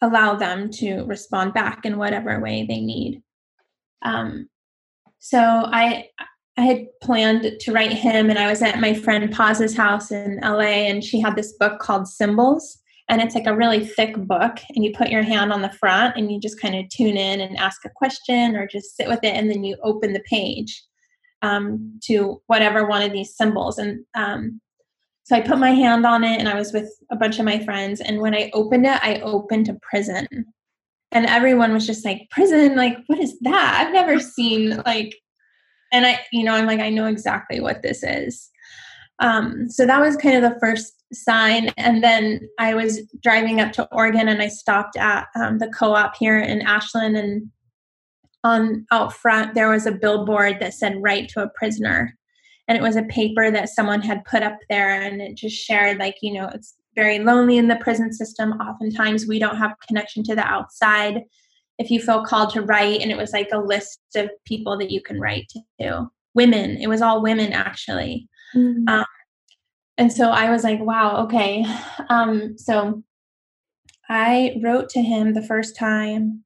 [0.00, 3.22] allow them to respond back in whatever way they need
[4.02, 4.48] um,
[5.18, 6.08] so i
[6.56, 10.38] i had planned to write him and i was at my friend paz's house in
[10.42, 14.58] la and she had this book called symbols and it's like a really thick book
[14.74, 17.40] and you put your hand on the front and you just kind of tune in
[17.40, 20.82] and ask a question or just sit with it and then you open the page
[21.42, 24.60] um, to whatever one of these symbols and um,
[25.24, 27.64] so I put my hand on it and I was with a bunch of my
[27.64, 28.00] friends.
[28.00, 30.26] And when I opened it, I opened to prison.
[31.12, 32.76] And everyone was just like, prison?
[32.76, 33.80] Like, what is that?
[33.80, 35.14] I've never seen like,
[35.92, 38.50] and I, you know, I'm like, I know exactly what this is.
[39.18, 41.70] Um, so that was kind of the first sign.
[41.76, 45.94] And then I was driving up to Oregon and I stopped at um, the co
[45.94, 47.16] op here in Ashland.
[47.16, 47.50] And
[48.42, 52.18] on out front, there was a billboard that said, Write to a prisoner
[52.68, 55.98] and it was a paper that someone had put up there and it just shared
[55.98, 60.22] like you know it's very lonely in the prison system oftentimes we don't have connection
[60.22, 61.22] to the outside
[61.82, 64.90] if you feel called to write and it was like a list of people that
[64.90, 68.88] you can write to women it was all women actually mm-hmm.
[68.88, 69.04] um,
[69.98, 71.64] and so i was like wow okay
[72.08, 73.02] um, so
[74.08, 76.42] i wrote to him the first time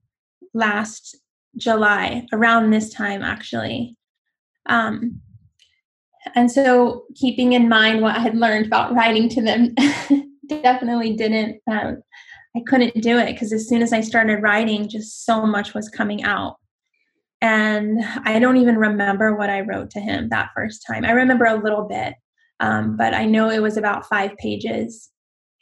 [0.55, 1.17] last
[1.57, 3.97] July, around this time actually.
[4.67, 5.21] Um,
[6.35, 9.75] and so, keeping in mind what I had learned about writing to them,
[10.49, 11.61] definitely didn't.
[12.57, 15.91] I couldn't do it because as soon as I started writing, just so much was
[15.91, 16.57] coming out.
[17.43, 21.05] And I don't even remember what I wrote to him that first time.
[21.05, 22.15] I remember a little bit,
[22.61, 25.11] um, but I know it was about five pages.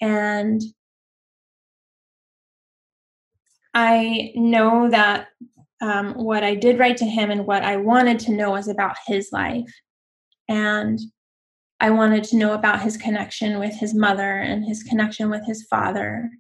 [0.00, 0.62] And
[3.74, 5.28] I know that
[5.80, 8.96] um, what I did write to him and what I wanted to know was about
[9.04, 9.72] his life.
[10.48, 11.00] And
[11.80, 15.64] I wanted to know about his connection with his mother and his connection with his
[15.64, 16.30] father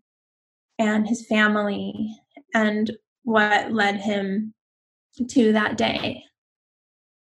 [0.78, 2.16] and his family
[2.54, 2.90] and
[3.22, 4.54] what led him
[5.28, 6.24] to that day.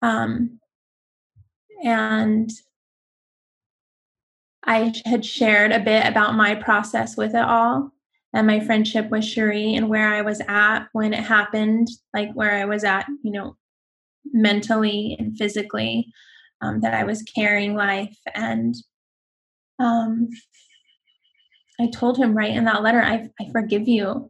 [0.01, 0.59] Um,
[1.83, 2.49] and
[4.63, 7.91] I had shared a bit about my process with it all
[8.33, 12.55] and my friendship with Cheree and where I was at when it happened, like where
[12.55, 13.57] I was at, you know,
[14.31, 16.11] mentally and physically,
[16.61, 18.17] um, that I was carrying life.
[18.33, 18.75] And
[19.79, 20.29] um,
[21.81, 24.29] I told him right in that letter, I, I forgive you.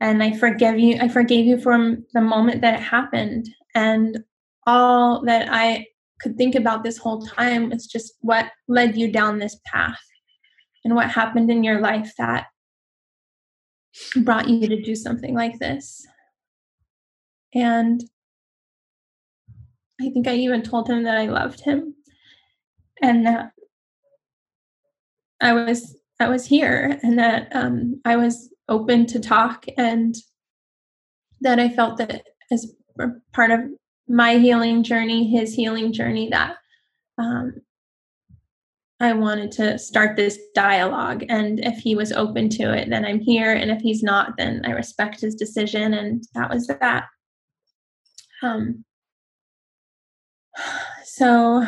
[0.00, 0.98] And I forgive you.
[1.00, 3.48] I forgave you from the moment that it happened.
[3.74, 4.18] And
[4.66, 5.86] all that I
[6.20, 10.00] could think about this whole time is just what led you down this path
[10.84, 12.46] and what happened in your life that
[14.16, 16.04] brought you to do something like this.
[17.54, 18.02] And
[20.00, 21.94] I think I even told him that I loved him
[23.00, 23.52] and that
[25.40, 30.14] I was I was here and that um, I was open to talk and
[31.40, 32.72] that I felt that as
[33.32, 33.60] part of
[34.08, 36.56] my healing journey, his healing journey, that
[37.18, 37.54] um,
[38.98, 41.24] I wanted to start this dialogue.
[41.28, 43.52] And if he was open to it, then I'm here.
[43.52, 45.92] And if he's not, then I respect his decision.
[45.92, 47.04] And that was that.
[48.42, 48.84] Um,
[51.04, 51.66] so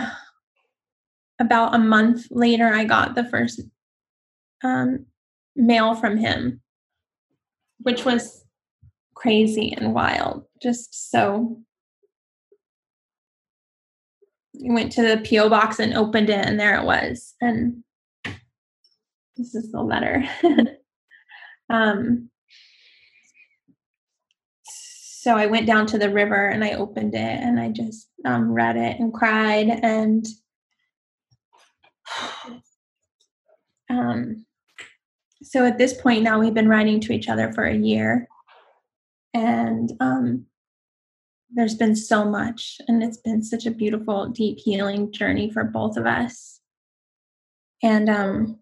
[1.39, 3.61] about a month later, I got the first
[4.63, 5.07] um,
[5.57, 6.61] mail from him,
[7.79, 8.45] which was
[9.15, 10.45] crazy and wild.
[10.63, 11.61] Just so
[14.61, 17.35] went to the PO box and opened it, and there it was.
[17.41, 17.85] And
[19.37, 20.25] this is the letter.
[21.71, 22.31] um,
[25.29, 28.51] so I went down to the river and I opened it and I just um,
[28.51, 30.27] read it and cried and
[33.91, 34.47] um,
[35.43, 38.29] so at this point now we've been writing to each other for a year.
[39.35, 40.47] And um,
[41.51, 45.97] there's been so much and it's been such a beautiful deep healing journey for both
[45.97, 46.61] of us.
[47.83, 48.59] And um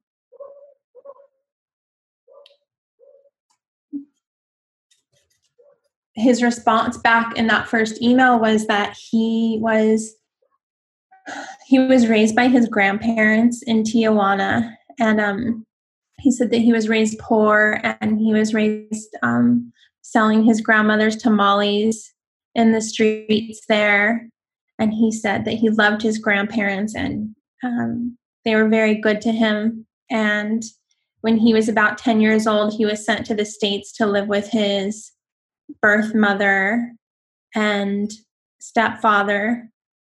[6.14, 10.14] his response back in that first email was that he was
[11.66, 14.74] he was raised by his grandparents in Tijuana.
[15.00, 15.65] And um
[16.26, 21.14] he said that he was raised poor and he was raised um selling his grandmother's
[21.14, 22.12] tamales
[22.56, 24.28] in the streets there.
[24.76, 29.30] And he said that he loved his grandparents and um, they were very good to
[29.30, 29.86] him.
[30.10, 30.64] And
[31.20, 34.26] when he was about 10 years old, he was sent to the States to live
[34.26, 35.12] with his
[35.80, 36.92] birth mother
[37.54, 38.10] and
[38.58, 39.68] stepfather.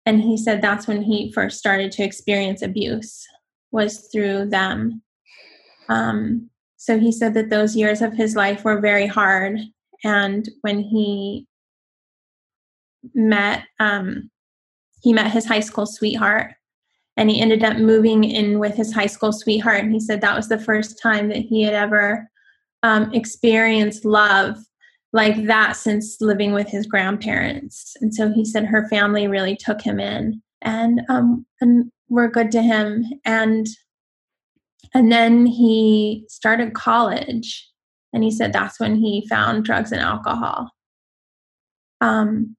[0.07, 3.27] And he said that's when he first started to experience abuse,
[3.72, 5.03] was through them.
[5.88, 9.59] Um, so he said that those years of his life were very hard.
[10.05, 11.47] And when he
[13.14, 14.31] met um,
[15.03, 16.53] he met his high school sweetheart
[17.16, 19.85] and he ended up moving in with his high school sweetheart.
[19.85, 22.29] And he said that was the first time that he had ever
[22.83, 24.57] um, experienced love
[25.12, 27.94] like that since living with his grandparents.
[28.01, 30.42] And so he said her family really took him in.
[30.62, 33.05] And um, and were good to him.
[33.25, 33.66] And
[34.95, 37.69] and then he started college
[38.13, 40.71] and he said that's when he found drugs and alcohol
[42.01, 42.57] um,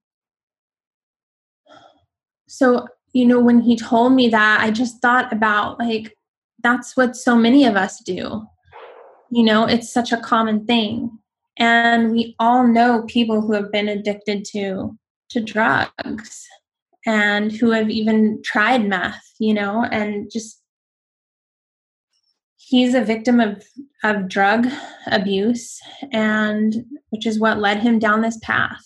[2.48, 6.16] so, you know, when he told me that, I just thought about like,
[6.64, 8.44] that's what so many of us do.
[9.32, 11.12] You know, it's such a common thing.
[11.58, 14.98] And we all know people who have been addicted to
[15.32, 16.46] to drugs
[17.06, 20.62] and who have even tried meth, you know, and just
[22.66, 23.64] he's a victim of
[24.04, 24.68] of drug
[25.08, 25.80] abuse
[26.12, 28.84] and which is what led him down this path.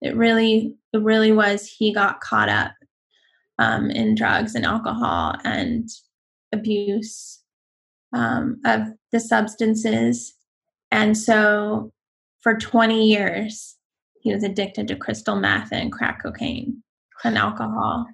[0.00, 2.72] It really it really was he got caught up
[3.58, 5.88] um, in drugs and alcohol and
[6.52, 7.42] abuse
[8.14, 10.34] um, of the substances.
[10.90, 11.92] And so
[12.40, 13.76] for 20 years,
[14.22, 16.82] he was addicted to crystal meth and crack cocaine
[17.24, 18.06] and alcohol.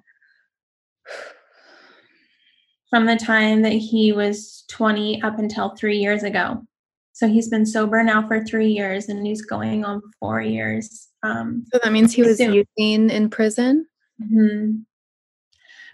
[2.89, 6.65] From the time that he was 20 up until three years ago.
[7.13, 11.07] So he's been sober now for three years and he's going on four years.
[11.23, 12.53] Um, so that means he was soon.
[12.77, 13.87] using in prison?
[14.21, 14.79] Mm-hmm.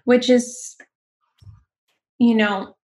[0.05, 0.75] Which is,
[2.17, 2.75] you know,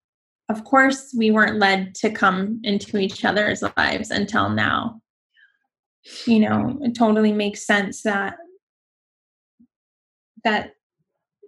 [0.48, 5.00] of course, we weren't led to come into each other's lives until now.
[6.26, 8.36] You know, it totally makes sense that
[10.44, 10.75] that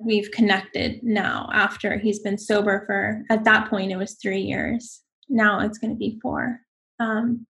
[0.00, 5.00] we've connected now after he's been sober for at that point it was three years
[5.28, 6.60] now it's going to be four
[7.00, 7.46] um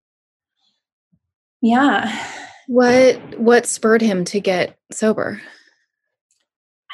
[1.60, 2.26] yeah
[2.66, 5.40] what what spurred him to get sober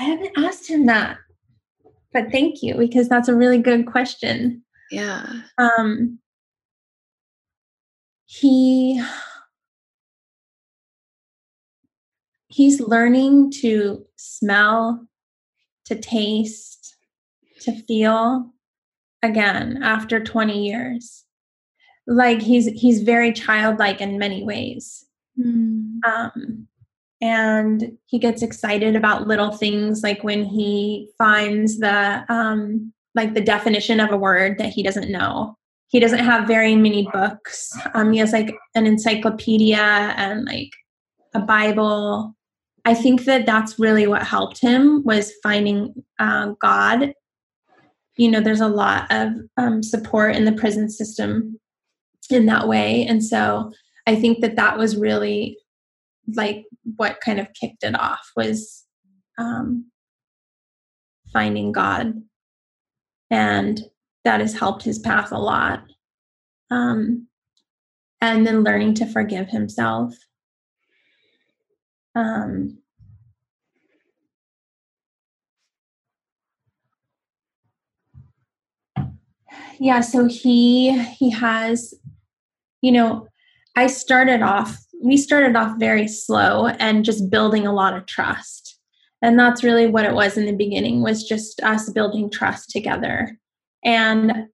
[0.01, 1.19] i haven't asked him that
[2.15, 4.63] but thank you because that's a really good question.
[4.91, 5.27] Yeah.
[5.59, 6.21] Um
[8.25, 9.03] he
[12.47, 15.07] he's learning to smell,
[15.87, 16.97] to taste,
[17.61, 18.51] to feel
[19.23, 21.25] again after 20 years.
[22.07, 25.07] Like he's he's very childlike in many ways.
[25.39, 26.01] Mm.
[26.07, 26.69] Um
[27.25, 33.41] and he gets excited about little things like when he finds the um, like the
[33.41, 35.57] definition of a word that he doesn't know
[35.89, 40.71] he doesn't have very many books um, he has like an encyclopedia and like
[41.35, 42.35] a bible
[42.85, 47.13] i think that that's really what helped him was finding uh, god
[48.17, 51.59] you know there's a lot of um, support in the prison system
[52.31, 53.71] in that way and so
[54.07, 55.59] i think that that was really
[56.35, 56.65] like
[56.97, 58.85] what kind of kicked it off was
[59.39, 59.87] um,
[61.35, 62.23] finding God.
[63.31, 63.81] And
[64.25, 65.83] that has helped his path a lot.
[66.71, 67.27] Um,
[68.23, 70.15] and then learning to forgive himself.
[72.15, 72.79] Um,
[79.81, 81.95] yeah, so he he has,
[82.81, 83.29] you know,
[83.77, 88.79] I started off we started off very slow and just building a lot of trust.
[89.21, 93.39] And that's really what it was in the beginning was just us building trust together.
[93.85, 94.49] And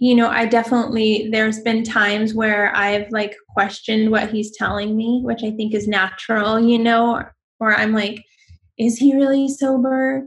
[0.00, 5.20] you know i definitely there's been times where i've like questioned what he's telling me
[5.22, 7.22] which i think is natural you know
[7.60, 8.24] or i'm like
[8.80, 10.26] is he really sober?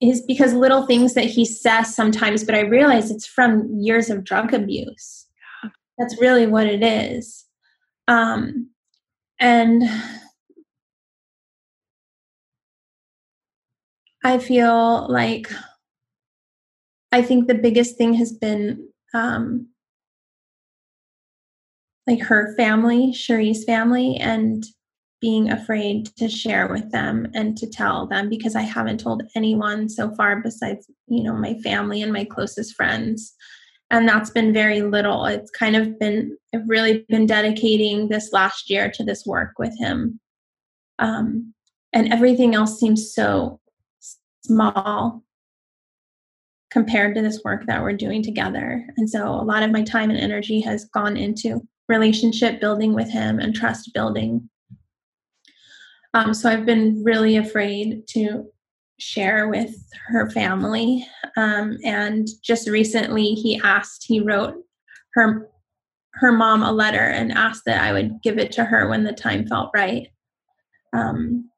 [0.00, 4.24] Is because little things that he says sometimes but i realize it's from years of
[4.24, 5.26] drug abuse.
[5.98, 7.44] That's really what it is.
[8.08, 8.70] Um,
[9.38, 9.82] and
[14.24, 15.50] I feel like
[17.12, 19.68] I think the biggest thing has been um,
[22.06, 24.64] like her family, Cheree's family, and
[25.20, 29.88] being afraid to share with them and to tell them because I haven't told anyone
[29.88, 33.34] so far besides, you know, my family and my closest friends.
[33.90, 35.26] And that's been very little.
[35.26, 39.76] It's kind of been i've really been dedicating this last year to this work with
[39.78, 40.20] him.
[40.98, 41.54] Um,
[41.92, 43.60] and everything else seems so
[44.42, 45.22] small
[46.70, 50.10] compared to this work that we're doing together and so a lot of my time
[50.10, 54.48] and energy has gone into relationship building with him and trust building
[56.14, 58.50] um, so i've been really afraid to
[59.00, 59.74] share with
[60.08, 61.06] her family.
[61.36, 64.54] Um, and just recently, he asked, he wrote
[65.14, 65.48] her
[66.14, 69.12] her mom a letter and asked that I would give it to her when the
[69.12, 70.08] time felt right.
[70.92, 71.49] Um,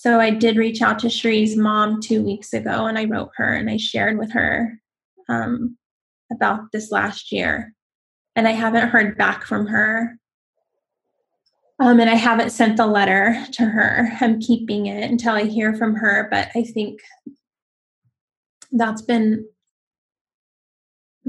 [0.00, 3.52] so I did reach out to Cheree's mom two weeks ago, and I wrote her
[3.52, 4.80] and I shared with her
[5.28, 5.76] um,
[6.32, 7.74] about this last year.
[8.34, 10.18] And I haven't heard back from her
[11.78, 14.10] um, and I haven't sent the letter to her.
[14.22, 16.28] I'm keeping it until I hear from her.
[16.30, 17.00] But I think
[18.72, 19.46] that's been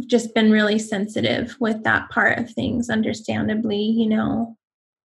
[0.06, 4.58] just been really sensitive with that part of things, understandably, you know.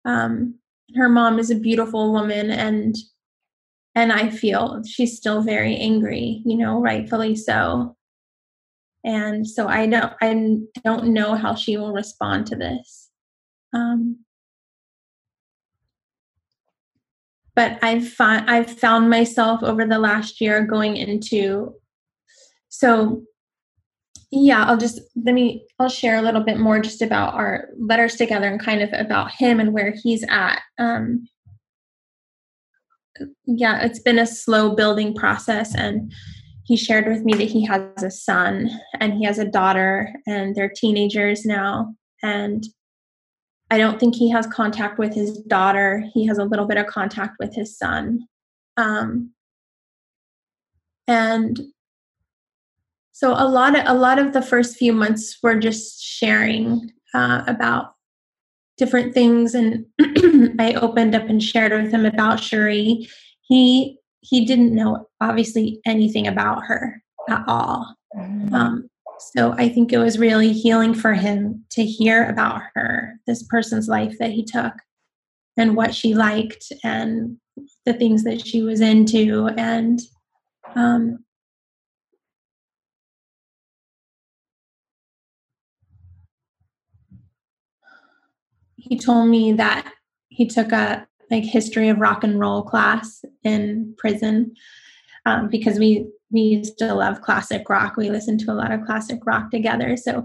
[0.04, 0.56] Um,
[0.96, 2.96] her mom is a beautiful woman and
[3.94, 7.96] and I feel she's still very angry, you know, rightfully so.
[9.04, 13.10] And so I don't I don't know how she will respond to this.
[13.72, 14.24] Um,
[17.54, 21.74] but I've found I've found myself over the last year going into
[22.68, 23.22] so
[24.30, 28.16] yeah I'll just let me I'll share a little bit more just about our letters
[28.16, 31.28] together and kind of about him and where he's at um
[33.46, 36.12] yeah it's been a slow building process and
[36.64, 40.54] he shared with me that he has a son and he has a daughter and
[40.54, 42.64] they're teenagers now and
[43.70, 46.04] I don't think he has contact with his daughter.
[46.12, 48.20] He has a little bit of contact with his son.
[48.76, 49.32] Um,
[51.06, 51.60] and
[53.12, 57.44] so a lot of a lot of the first few months were just sharing uh,
[57.46, 57.93] about
[58.76, 59.86] different things and
[60.60, 63.08] i opened up and shared with him about Cheree.
[63.42, 68.54] he he didn't know obviously anything about her at all mm-hmm.
[68.54, 73.42] um, so i think it was really healing for him to hear about her this
[73.44, 74.74] person's life that he took
[75.56, 77.36] and what she liked and
[77.86, 80.00] the things that she was into and
[80.74, 81.23] um,
[88.88, 89.92] he told me that
[90.28, 94.54] he took a like history of rock and roll class in prison
[95.26, 97.96] um, because we we used to love classic rock.
[97.96, 99.96] We listened to a lot of classic rock together.
[99.96, 100.24] So,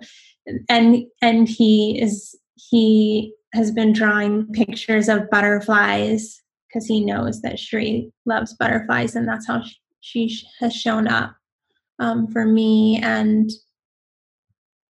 [0.67, 7.55] and and he is he has been drawing pictures of butterflies because he knows that
[7.55, 9.63] Cheree loves butterflies, and that's how
[10.01, 11.35] she, she has shown up
[11.99, 12.99] um, for me.
[13.01, 13.49] And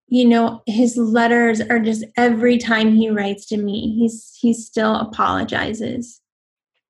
[0.07, 4.95] you know his letters are just every time he writes to me he's he still
[4.95, 6.21] apologizes.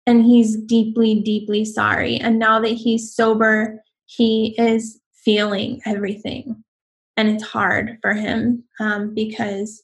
[0.08, 2.18] And he's deeply deeply sorry.
[2.18, 6.64] And now that he's sober he is feeling everything.
[7.18, 9.82] And it's hard for him um, because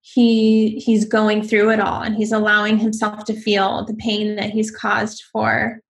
[0.00, 4.50] he he's going through it all and he's allowing himself to feel the pain that
[4.50, 5.80] he's caused for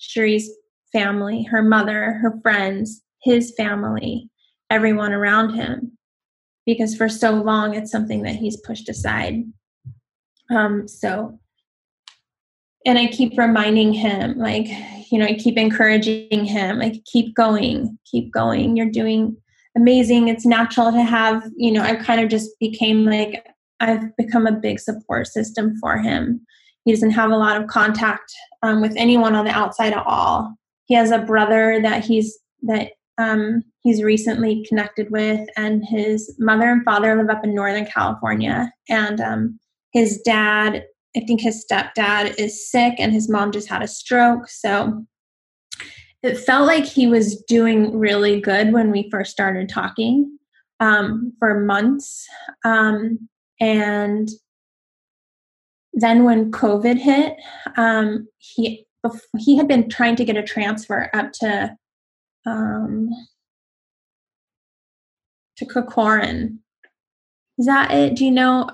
[0.00, 0.50] Cheree's
[0.92, 4.28] family, her mother, her friends, his family
[4.70, 5.98] everyone around him
[6.66, 9.42] because for so long it's something that he's pushed aside.
[10.50, 11.38] Um, so,
[12.86, 14.66] and I keep reminding him, like,
[15.10, 18.76] you know, I keep encouraging him, like, keep going, keep going.
[18.76, 19.36] You're doing
[19.76, 20.28] amazing.
[20.28, 23.46] It's natural to have, you know, I kind of just became like,
[23.80, 26.44] I've become a big support system for him.
[26.84, 30.54] He doesn't have a lot of contact um, with anyone on the outside at all.
[30.86, 36.70] He has a brother that he's that um, he's recently connected with, and his mother
[36.70, 38.70] and father live up in Northern California.
[38.90, 39.58] And um,
[39.94, 40.84] his dad,
[41.16, 44.46] I think his stepdad is sick, and his mom just had a stroke.
[44.50, 45.06] So
[46.22, 50.38] it felt like he was doing really good when we first started talking
[50.80, 52.26] um, for months.
[52.66, 53.26] Um,
[53.58, 54.28] and
[55.94, 57.36] then when COVID hit,
[57.78, 58.84] um, he
[59.38, 61.74] he had been trying to get a transfer up to
[62.44, 63.08] um,
[65.58, 66.60] to Corcoran.
[67.58, 68.16] Is that it?
[68.16, 68.70] Do you know?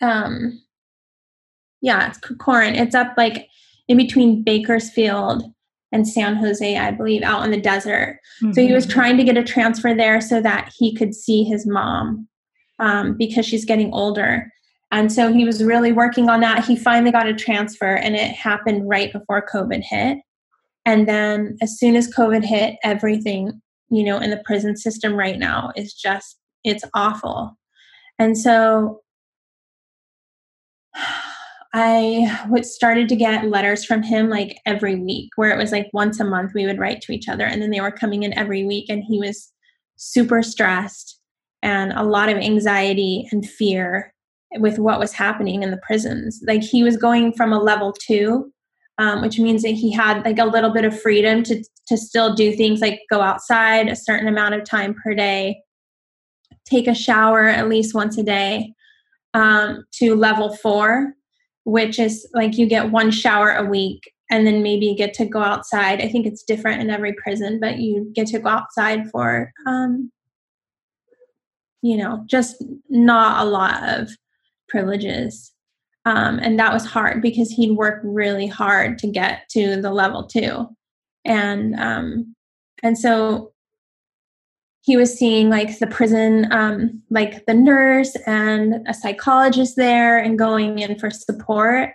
[0.00, 0.62] Um,
[1.80, 2.74] yeah, it's Corcoran.
[2.74, 3.46] It's up like
[3.88, 5.44] in between Bakersfield
[5.92, 8.20] and San Jose, I believe, out in the desert.
[8.42, 8.52] Mm-hmm.
[8.52, 8.98] So he was mm-hmm.
[8.98, 12.28] trying to get a transfer there so that he could see his mom
[12.78, 14.50] um, because she's getting older.
[14.92, 16.64] And so he was really working on that.
[16.64, 20.18] He finally got a transfer, and it happened right before COVID hit.
[20.86, 23.60] And then as soon as COVID hit, everything,
[23.90, 27.56] you know, in the prison system right now is just, it's awful.
[28.18, 29.00] And so
[31.72, 35.88] I would started to get letters from him like every week, where it was like
[35.92, 38.36] once a month we would write to each other, and then they were coming in
[38.36, 39.52] every week, and he was
[39.96, 41.20] super stressed
[41.62, 44.12] and a lot of anxiety and fear
[44.58, 46.40] with what was happening in the prisons.
[46.46, 48.52] Like he was going from a level two
[49.00, 52.34] um, which means that he had like a little bit of freedom to to still
[52.34, 55.62] do things like go outside a certain amount of time per day,
[56.66, 58.74] take a shower at least once a day,
[59.32, 61.14] um, to level four,
[61.64, 65.40] which is like you get one shower a week and then maybe get to go
[65.40, 66.02] outside.
[66.02, 70.12] I think it's different in every prison, but you get to go outside for um,
[71.80, 74.10] you know just not a lot of
[74.68, 75.52] privileges
[76.04, 80.24] um, and that was hard because he'd worked really hard to get to the level
[80.24, 80.66] two.
[81.24, 82.34] And um,
[82.82, 83.52] and so
[84.82, 90.38] he was seeing like the prison, um, like the nurse and a psychologist there and
[90.38, 91.90] going in for support.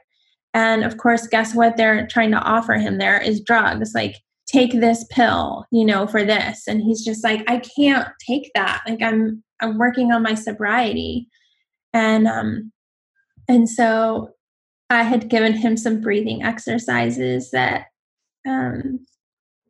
[0.53, 3.93] And of course, guess what they're trying to offer him there is drugs.
[3.95, 6.67] Like, take this pill, you know, for this.
[6.67, 8.83] And he's just like, I can't take that.
[8.87, 11.27] Like I'm I'm working on my sobriety.
[11.93, 12.71] And um
[13.47, 14.31] and so
[14.89, 17.87] I had given him some breathing exercises that
[18.47, 19.05] um,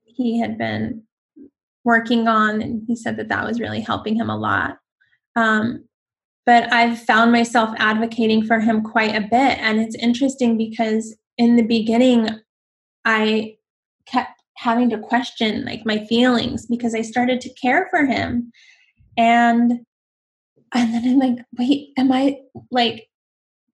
[0.04, 1.04] he had been
[1.84, 4.78] working on, and he said that that was really helping him a lot.
[5.36, 5.86] Um,
[6.46, 9.58] but I've found myself advocating for him quite a bit.
[9.60, 12.30] And it's interesting because in the beginning,
[13.04, 13.56] I
[14.06, 18.52] kept having to question like my feelings because I started to care for him.
[19.18, 19.82] And
[20.74, 22.38] and then I'm like, wait, am I
[22.70, 23.08] like,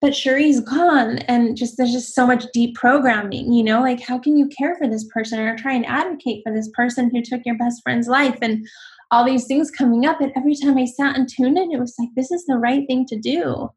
[0.02, 1.20] but Cheree's gone.
[1.20, 4.76] And just, there's just so much deep programming, you know, like how can you care
[4.76, 8.08] for this person or try and advocate for this person who took your best friend's
[8.08, 8.68] life and
[9.12, 10.20] all these things coming up.
[10.20, 12.86] And every time I sat and tuned in, it was like, this is the right
[12.88, 13.70] thing to do.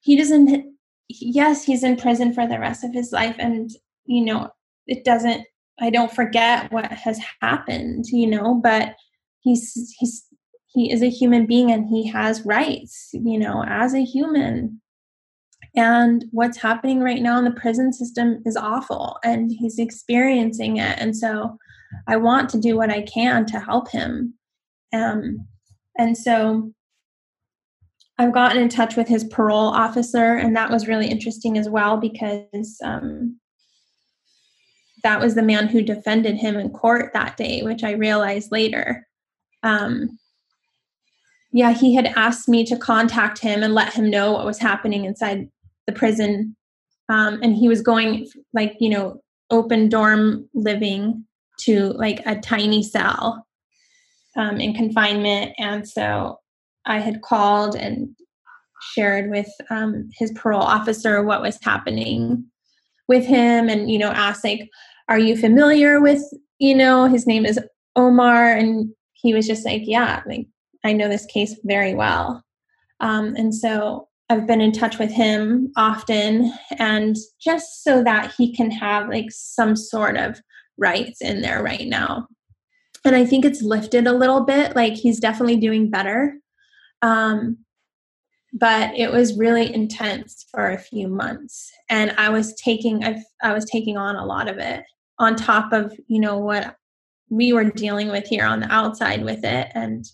[0.00, 0.74] He doesn't,
[1.08, 3.36] yes, he's in prison for the rest of his life.
[3.38, 3.70] And,
[4.06, 4.50] you know,
[4.86, 5.44] it doesn't,
[5.78, 8.94] I don't forget what has happened, you know, but
[9.40, 10.24] he's, he's,
[10.68, 14.80] he is a human being and he has rights, you know, as a human.
[15.76, 20.98] And what's happening right now in the prison system is awful and he's experiencing it.
[20.98, 21.58] And so
[22.08, 24.34] I want to do what I can to help him.
[24.94, 25.46] Um,
[25.98, 26.72] and so
[28.18, 31.98] I've gotten in touch with his parole officer, and that was really interesting as well
[31.98, 33.38] because um,
[35.02, 39.06] that was the man who defended him in court that day, which I realized later.
[39.62, 40.18] Um,
[41.52, 45.04] yeah, he had asked me to contact him and let him know what was happening
[45.04, 45.50] inside
[45.86, 46.56] the prison.
[47.08, 49.20] Um, and he was going, like, you know,
[49.50, 51.24] open dorm living
[51.60, 53.46] to like a tiny cell
[54.36, 55.52] um, in confinement.
[55.58, 56.40] And so
[56.84, 58.08] I had called and
[58.92, 62.44] shared with um, his parole officer what was happening
[63.08, 64.68] with him and, you know, asked, like,
[65.08, 66.22] are you familiar with,
[66.58, 67.60] you know, his name is
[67.94, 68.50] Omar?
[68.50, 70.46] And he was just like, yeah, like,
[70.84, 72.42] I know this case very well.
[73.00, 78.54] Um, and so I've been in touch with him often, and just so that he
[78.54, 80.40] can have like some sort of
[80.76, 82.26] rights in there right now.
[83.04, 84.74] And I think it's lifted a little bit.
[84.74, 86.34] Like he's definitely doing better.
[87.02, 87.58] Um,
[88.52, 93.52] but it was really intense for a few months, and I was taking I've, I
[93.52, 94.82] was taking on a lot of it
[95.18, 96.76] on top of you know what
[97.28, 100.04] we were dealing with here on the outside with it, and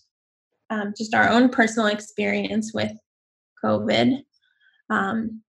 [0.70, 2.92] um, just our own personal experience with
[3.64, 4.22] COVID.
[4.90, 5.42] Um,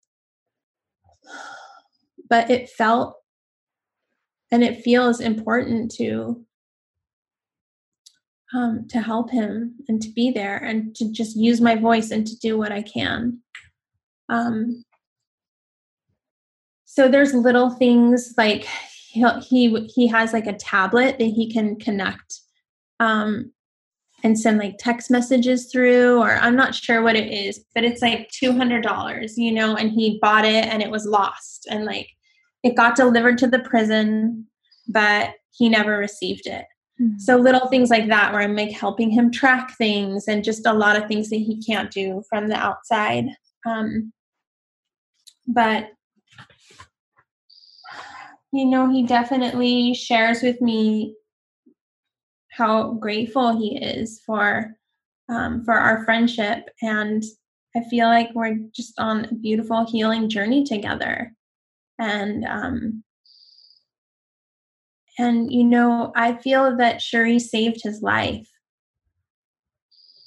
[2.30, 3.16] but it felt
[4.52, 6.46] and it feels important to
[8.54, 12.28] um, to help him and to be there and to just use my voice and
[12.28, 13.40] to do what I can.
[14.28, 14.84] Um,
[16.84, 18.68] so there's little things like
[19.12, 22.42] he he has like a tablet that he can connect
[23.00, 23.52] um,
[24.24, 28.02] and send like text messages through or i'm not sure what it is but it's
[28.02, 32.08] like $200 you know and he bought it and it was lost and like
[32.64, 34.46] it got delivered to the prison
[34.88, 36.66] but he never received it
[37.02, 37.18] mm-hmm.
[37.18, 40.74] so little things like that where i'm like helping him track things and just a
[40.74, 43.26] lot of things that he can't do from the outside
[43.68, 44.12] um,
[45.48, 45.90] but
[48.52, 51.16] you know he definitely shares with me
[52.52, 54.76] how grateful he is for
[55.30, 56.70] um, for our friendship.
[56.82, 57.24] And
[57.76, 61.34] i feel like we're just on a beautiful healing journey together.
[62.00, 63.04] And um,
[65.20, 68.50] and you know i feel that Cheree saved his life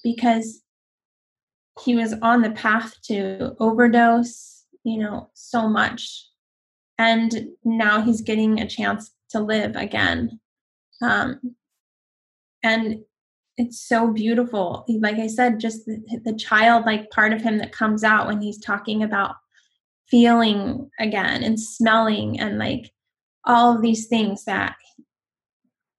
[0.03, 0.63] because
[1.83, 4.55] he was on the path to overdose
[4.85, 6.29] you know so much.
[6.99, 10.39] And now he's getting a chance to live again.
[11.03, 11.57] Um,
[12.65, 13.05] and
[13.57, 14.85] it's so beautiful.
[14.89, 18.59] Like i said just the, the childlike part of him that comes out when he's
[18.59, 19.37] talking about
[20.09, 22.93] feeling again and smelling and like
[23.45, 24.75] all of these things that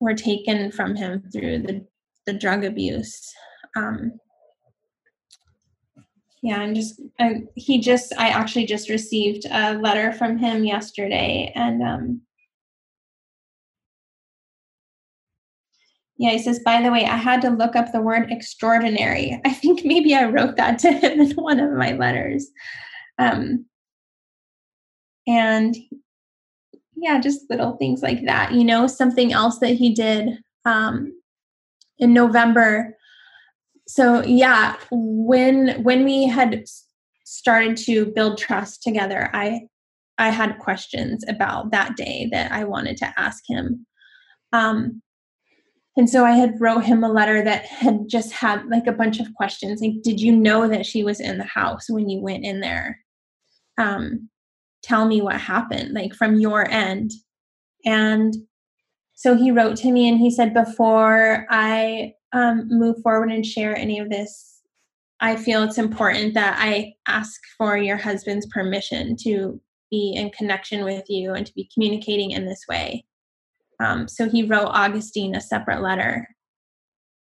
[0.01, 1.86] were taken from him through the,
[2.26, 3.34] the drug abuse.
[3.78, 4.20] Um,
[6.45, 11.51] yeah i'm just I, he just i actually just received a letter from him yesterday
[11.55, 12.22] and um,
[16.18, 19.39] Yeah, he says, by the way, I had to look up the word extraordinary.
[19.45, 22.47] I think maybe I wrote that to him in one of my letters.
[23.18, 23.66] Um,
[25.28, 25.76] and
[26.95, 28.53] yeah, just little things like that.
[28.53, 31.11] You know, something else that he did um,
[31.97, 32.95] in November.
[33.88, 36.63] So yeah, when when we had
[37.26, 39.61] started to build trust together, I
[40.18, 43.86] I had questions about that day that I wanted to ask him.
[44.53, 45.01] Um,
[45.98, 49.20] and so I had wrote him a letter that had just had like a bunch
[49.20, 49.82] of questions.
[49.82, 53.00] Like, did you know that she was in the house when you went in there?
[53.78, 54.30] Um,
[54.84, 57.12] tell me what happened, like from your end.
[57.86, 58.36] And
[59.14, 63.76] so he wrote to me and he said, before I um, move forward and share
[63.76, 64.62] any of this,
[65.22, 70.84] I feel it's important that I ask for your husband's permission to be in connection
[70.84, 73.06] with you and to be communicating in this way.
[73.80, 76.28] Um, so he wrote Augustine a separate letter.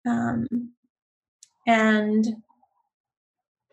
[0.07, 0.47] Um,
[1.67, 2.27] and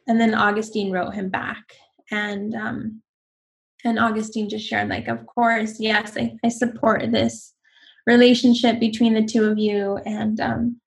[0.08, 1.64] and then Augustine wrote him back,
[2.12, 3.02] and um,
[3.84, 7.54] and Augustine just shared like, of course, yes, I, I support this
[8.06, 10.82] relationship between the two of you, and um,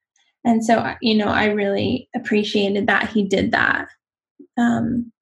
[0.44, 3.88] and so you know, I really appreciated that he did that.
[4.56, 5.12] Um,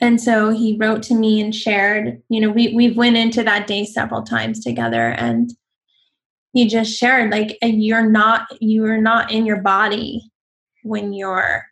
[0.00, 3.66] and so he wrote to me and shared you know we we've went into that
[3.66, 5.52] day several times together and
[6.54, 10.30] he just shared like you're not you're not in your body
[10.84, 11.66] when you're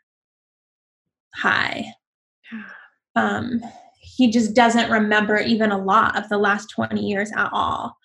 [1.35, 1.87] high.
[3.15, 3.61] Um
[4.01, 7.99] he just doesn't remember even a lot of the last 20 years at all.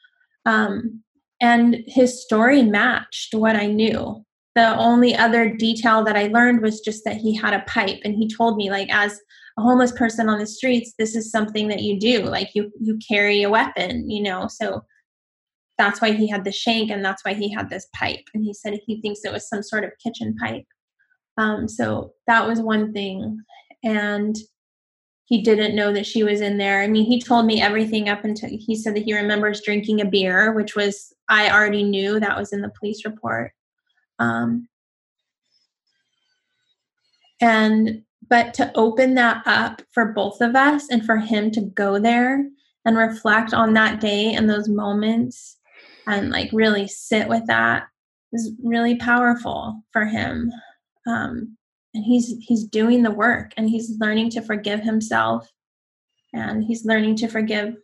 [0.46, 1.02] Um
[1.40, 4.26] and his story matched what i knew.
[4.56, 8.16] The only other detail that i learned was just that he had a pipe and
[8.16, 9.18] he told me like as
[9.58, 12.98] a homeless person on the streets this is something that you do like you you
[13.08, 14.84] carry a weapon you know so
[15.78, 18.24] that's why he had the shank and that's why he had this pipe.
[18.34, 20.66] And he said he thinks it was some sort of kitchen pipe.
[21.38, 23.40] Um, so that was one thing.
[23.84, 24.36] And
[25.26, 26.82] he didn't know that she was in there.
[26.82, 30.06] I mean he told me everything up until he said that he remembers drinking a
[30.06, 33.52] beer which was i already knew that was in the police report.
[34.20, 34.68] Um,
[37.40, 42.00] and but to open that up for both of us and for him to go
[42.00, 42.46] there
[42.86, 45.58] and reflect on that day and those moments
[46.08, 47.88] and like really sit with that
[48.34, 50.52] is really powerful for him.
[51.06, 51.58] Um,
[51.94, 55.50] and he's he's doing the work and he's learning to forgive himself
[56.34, 57.76] and he's learning to forgive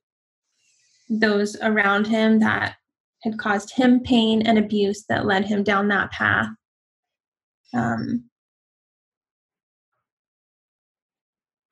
[1.09, 2.75] those around him that
[3.23, 6.49] had caused him pain and abuse that led him down that path.
[7.73, 8.25] Um,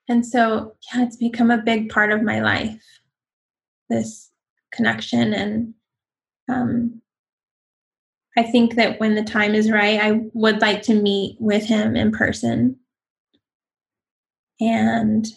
[0.08, 2.82] and so yeah it's become a big part of my life
[3.90, 4.32] this
[4.72, 5.74] connection and
[6.50, 7.02] um,
[8.38, 11.96] I think that when the time is right, I would like to meet with him
[11.96, 12.78] in person.
[14.60, 15.28] And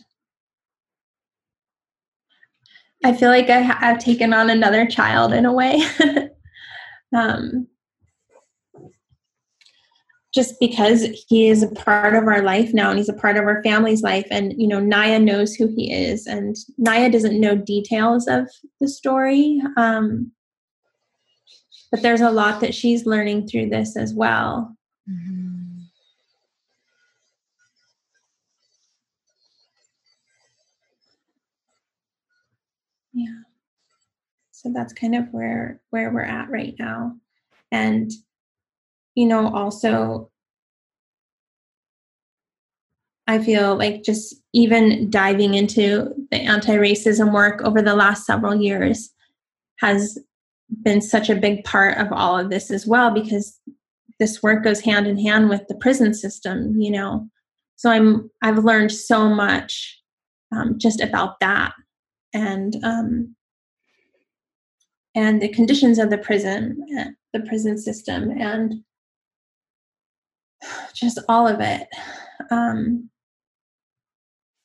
[3.03, 5.83] I feel like I have taken on another child in a way.
[7.17, 7.67] um,
[10.35, 13.45] just because he is a part of our life now and he's a part of
[13.45, 17.55] our family's life and you know naya knows who he is and naya doesn't know
[17.55, 18.49] details of
[18.80, 20.32] the story um,
[21.95, 24.76] but there's a lot that she's learning through this as well.
[25.09, 25.82] Mm-hmm.
[33.12, 33.43] Yeah.
[34.51, 37.14] So that's kind of where where we're at right now.
[37.70, 38.11] And
[39.15, 40.31] you know, also
[43.27, 48.55] I feel like just even diving into the anti racism work over the last several
[48.55, 49.11] years
[49.81, 50.19] has
[50.83, 53.59] been such a big part of all of this as well because
[54.19, 57.29] this work goes hand in hand with the prison system you know?
[57.77, 60.01] So i'm i've learned so much
[60.53, 61.73] um, just about that
[62.33, 63.35] and um,
[65.15, 68.75] and the conditions of the prison eh, the prison system and
[70.95, 71.89] just all of it.
[72.51, 73.11] Um,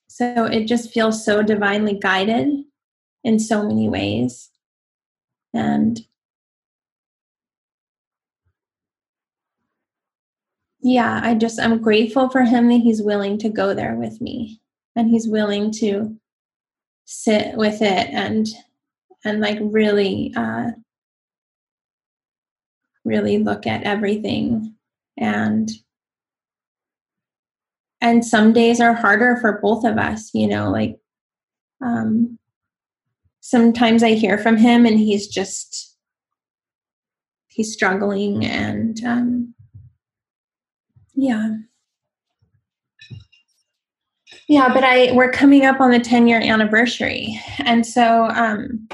[0.07, 2.49] so it just feels so divinely guided
[3.23, 4.49] in so many ways.
[5.53, 5.99] And
[10.81, 14.61] yeah i just i'm grateful for him that he's willing to go there with me.
[14.95, 16.17] And he's willing to
[17.05, 18.47] sit with it and
[19.25, 20.71] and like really uh
[23.05, 24.75] really look at everything.
[25.17, 25.69] And
[28.01, 30.97] and some days are harder for both of us you know like
[31.81, 32.37] um
[33.49, 35.97] sometimes I hear from him and he's just
[37.47, 39.53] he's struggling and um,
[41.15, 41.55] yeah.
[44.47, 47.39] Yeah but i we're coming up on the 10 year anniversary.
[47.59, 48.87] And so um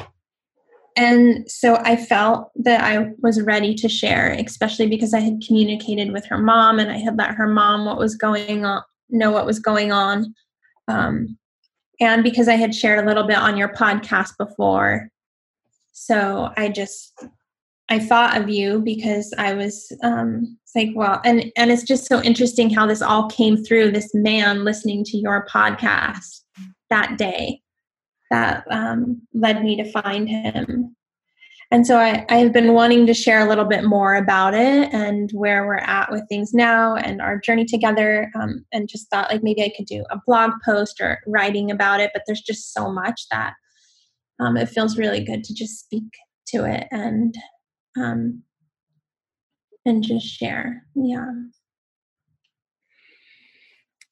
[0.97, 6.13] and so i felt that i was ready to share especially because i had communicated
[6.13, 9.45] with her mom and i had let her mom what was going on know what
[9.45, 10.33] was going on
[10.87, 11.37] um
[11.99, 15.09] and because I had shared a little bit on your podcast before.
[15.91, 17.25] So I just
[17.89, 22.21] I thought of you because I was um, like, well, and and it's just so
[22.21, 23.91] interesting how this all came through.
[23.91, 26.41] This man listening to your podcast
[26.89, 27.61] that day
[28.31, 30.95] that um, led me to find him,
[31.71, 34.93] and so I, I have been wanting to share a little bit more about it
[34.93, 38.31] and where we're at with things now and our journey together.
[38.39, 41.99] Um, and just thought like maybe I could do a blog post or writing about
[41.99, 43.53] it, but there's just so much that
[44.39, 46.03] um, it feels really good to just speak
[46.47, 47.35] to it and
[47.97, 48.43] um,
[49.85, 50.85] and just share.
[50.95, 51.31] Yeah.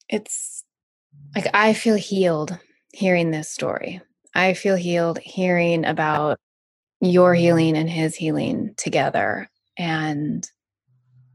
[0.08, 0.64] it's
[1.34, 2.58] like I feel healed
[2.92, 4.00] hearing this story.
[4.34, 6.38] I feel healed hearing about
[7.00, 9.50] your healing and his healing together.
[9.78, 10.46] And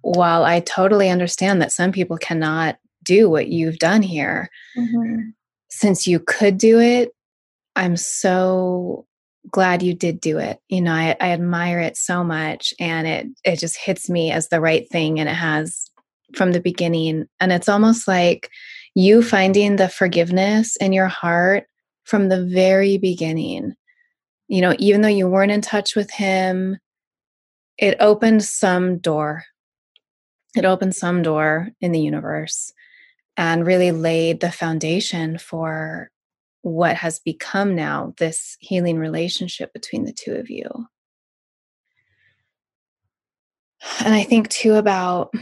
[0.01, 5.30] while I totally understand that some people cannot do what you've done here, mm-hmm.
[5.70, 7.12] since you could do it,
[7.76, 9.05] I'm so
[9.51, 10.60] glad you did do it.
[10.70, 14.49] You know, I, I admire it so much and it it just hits me as
[14.49, 15.89] the right thing and it has
[16.36, 17.28] from the beginning.
[17.39, 18.49] And it's almost like
[18.95, 21.66] you finding the forgiveness in your heart
[22.03, 23.74] from the very beginning.
[24.50, 26.78] You know, even though you weren't in touch with him,
[27.78, 29.45] it opened some door.
[30.56, 32.74] It opened some door in the universe
[33.38, 36.12] and really laid the foundation for
[36.62, 40.68] what has become now this healing relationship between the two of you.
[44.04, 45.34] And I think too about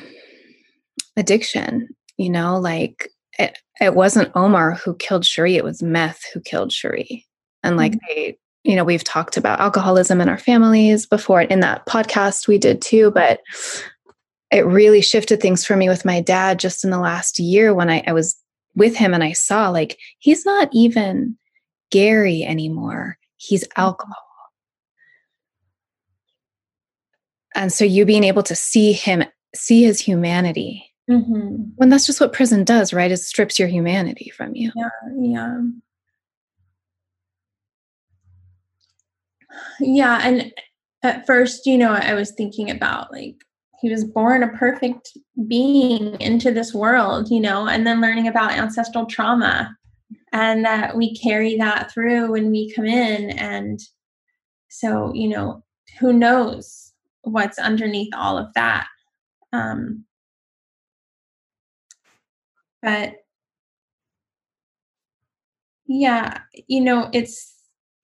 [1.15, 6.41] addiction, you know, like it, it wasn't Omar who killed Cheree, it was meth who
[6.41, 7.23] killed Cheree.
[7.63, 8.13] And like mm-hmm.
[8.15, 8.37] they,
[8.67, 12.81] you know, we've talked about alcoholism in our families before in that podcast we did
[12.81, 13.39] too, but
[14.51, 17.89] it really shifted things for me with my dad just in the last year when
[17.89, 18.35] I, I was
[18.75, 21.37] with him and I saw like he's not even
[21.91, 23.17] Gary anymore.
[23.37, 23.81] He's mm-hmm.
[23.81, 24.15] alcohol.
[27.55, 29.23] And so you being able to see him,
[29.55, 31.69] see his humanity Mm-hmm.
[31.75, 33.11] When that's just what prison does, right?
[33.11, 34.71] It strips your humanity from you.
[34.75, 35.61] Yeah, yeah.
[39.79, 40.51] Yeah, and
[41.03, 43.35] at first, you know, I was thinking about like
[43.81, 45.15] he was born a perfect
[45.47, 49.75] being into this world, you know, and then learning about ancestral trauma
[50.33, 53.79] and that we carry that through when we come in and
[54.69, 55.63] so, you know,
[55.99, 58.87] who knows what's underneath all of that.
[59.53, 60.05] Um
[62.81, 63.15] but
[65.87, 67.56] yeah, you know, it's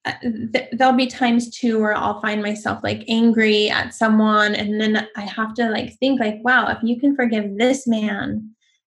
[0.05, 5.07] th- there'll be times too where I'll find myself like angry at someone, and then
[5.15, 8.49] I have to like think like, wow, if you can forgive this man,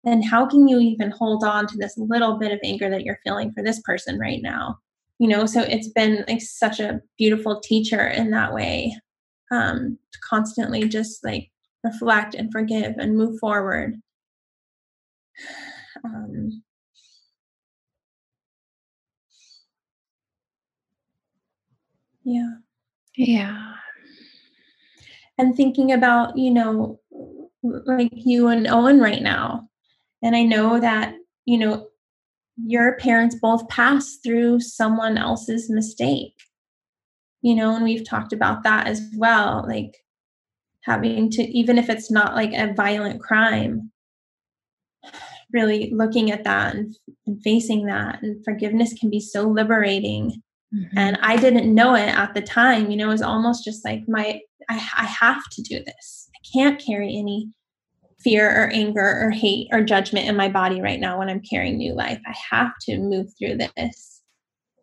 [0.03, 3.19] then how can you even hold on to this little bit of anger that you're
[3.23, 4.77] feeling for this person right now?
[5.19, 8.95] You know, so it's been like such a beautiful teacher in that way,
[9.51, 11.49] um, to constantly just like
[11.83, 13.95] reflect and forgive and move forward.
[16.03, 16.61] Um,
[22.27, 22.55] yeah.
[23.15, 23.73] Yeah.
[25.37, 26.99] And thinking about, you know,
[27.63, 29.69] like you and Owen right now.
[30.21, 31.15] And I know that,
[31.45, 31.87] you know,
[32.57, 36.33] your parents both passed through someone else's mistake.
[37.41, 39.63] You know, and we've talked about that as well.
[39.65, 39.95] Like
[40.81, 43.89] having to, even if it's not like a violent crime,
[45.53, 46.93] really looking at that and,
[47.25, 50.43] and facing that and forgiveness can be so liberating
[50.73, 50.97] mm-hmm.
[50.97, 54.01] and i didn't know it at the time you know it was almost just like
[54.07, 54.39] my
[54.69, 56.29] I, I have to do this.
[56.35, 57.49] I can't carry any
[58.19, 61.77] fear or anger or hate or judgment in my body right now when i'm carrying
[61.77, 62.19] new life.
[62.25, 64.21] I have to move through this.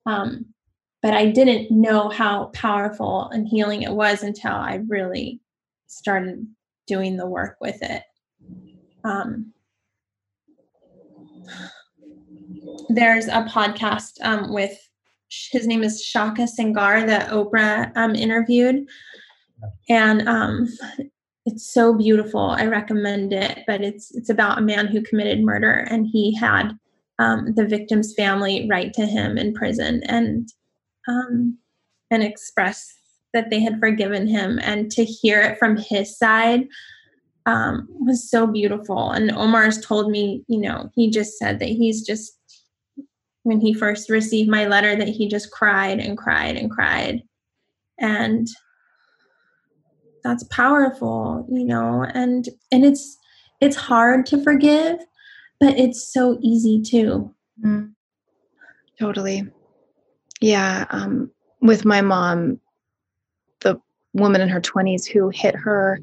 [0.07, 0.47] Um,
[1.03, 5.41] but i didn't know how powerful and healing it was until i really
[5.87, 6.47] started
[6.87, 8.03] doing the work with it.
[9.05, 9.53] Um,
[12.89, 14.77] there's a podcast um, with
[15.51, 18.87] his name is Shaka Senghor that Oprah um, interviewed,
[19.89, 20.69] and um,
[21.47, 22.51] it's so beautiful.
[22.51, 23.65] I recommend it.
[23.67, 26.73] But it's it's about a man who committed murder, and he had
[27.19, 30.49] um, the victim's family write to him in prison and
[31.09, 31.59] um,
[32.11, 32.93] and express
[33.33, 36.69] that they had forgiven him, and to hear it from his side
[37.47, 39.11] um, was so beautiful.
[39.11, 42.39] And Omar's told me, you know, he just said that he's just,
[43.45, 47.23] when he first received my letter, that he just cried and cried and cried.
[47.99, 48.49] And
[50.25, 53.17] that's powerful, you know, and, and it's,
[53.61, 54.99] it's hard to forgive,
[55.61, 57.33] but it's so easy too.
[57.65, 57.93] Mm,
[58.99, 59.47] totally.
[60.41, 60.87] Yeah.
[60.91, 61.31] Um,
[61.61, 62.61] with my mom,
[63.61, 63.81] the
[64.15, 66.01] woman in her 20s who hit her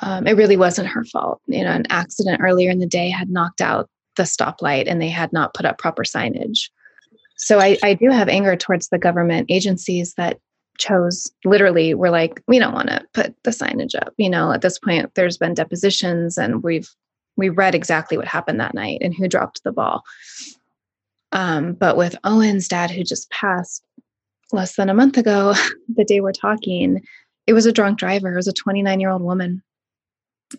[0.00, 1.40] um, it really wasn't her fault.
[1.46, 5.08] You know, an accident earlier in the day had knocked out the stoplight and they
[5.08, 6.70] had not put up proper signage.
[7.36, 10.38] So I, I do have anger towards the government agencies that
[10.78, 14.60] chose literally we're like we don't want to put the signage up you know at
[14.60, 16.90] this point there's been depositions and we've
[17.36, 20.02] we read exactly what happened that night and who dropped the ball.
[21.32, 23.84] Um, but with owen's dad who just passed
[24.52, 25.54] less than a month ago
[25.96, 27.02] the day we're talking
[27.46, 28.32] it was a drunk driver.
[28.32, 29.62] It was a 29 year old woman.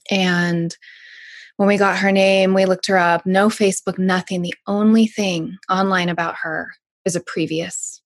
[0.10, 0.76] And
[1.58, 4.42] when we got her name, we looked her up, no Facebook, nothing.
[4.42, 6.72] The only thing online about her
[7.04, 8.02] is a previous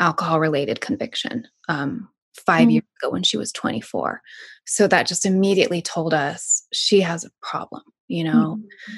[0.00, 2.08] alcohol related conviction um,
[2.46, 2.70] 5 mm-hmm.
[2.70, 4.20] years ago when she was 24.
[4.66, 8.58] So that just immediately told us she has a problem, you know?
[8.58, 8.94] Mm-hmm.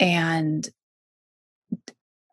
[0.00, 0.68] And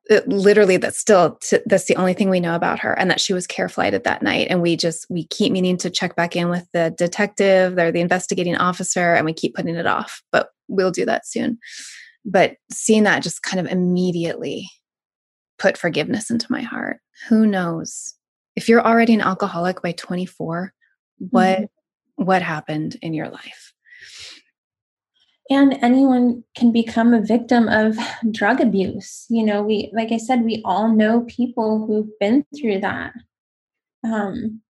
[0.07, 3.19] it, literally that's still t- that's the only thing we know about her and that
[3.19, 4.47] she was care flighted that night.
[4.49, 8.01] And we just we keep meaning to check back in with the detective or the
[8.01, 11.57] investigating officer and we keep putting it off but we'll do that soon.
[12.23, 14.69] But seeing that just kind of immediately
[15.57, 16.97] put forgiveness into my heart.
[17.29, 18.15] Who knows?
[18.55, 20.73] If you're already an alcoholic by 24
[21.17, 22.23] what mm-hmm.
[22.23, 23.73] what happened in your life
[25.49, 27.97] and anyone can become a victim of
[28.31, 29.25] drug abuse.
[29.29, 33.13] You know we like i said we all know people who've been through that.
[34.03, 34.61] Um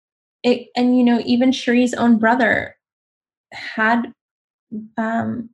[0.43, 2.77] it and you know even Cheree's own brother
[3.53, 4.13] had
[4.97, 5.51] um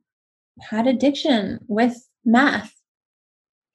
[0.61, 2.73] had addiction with meth.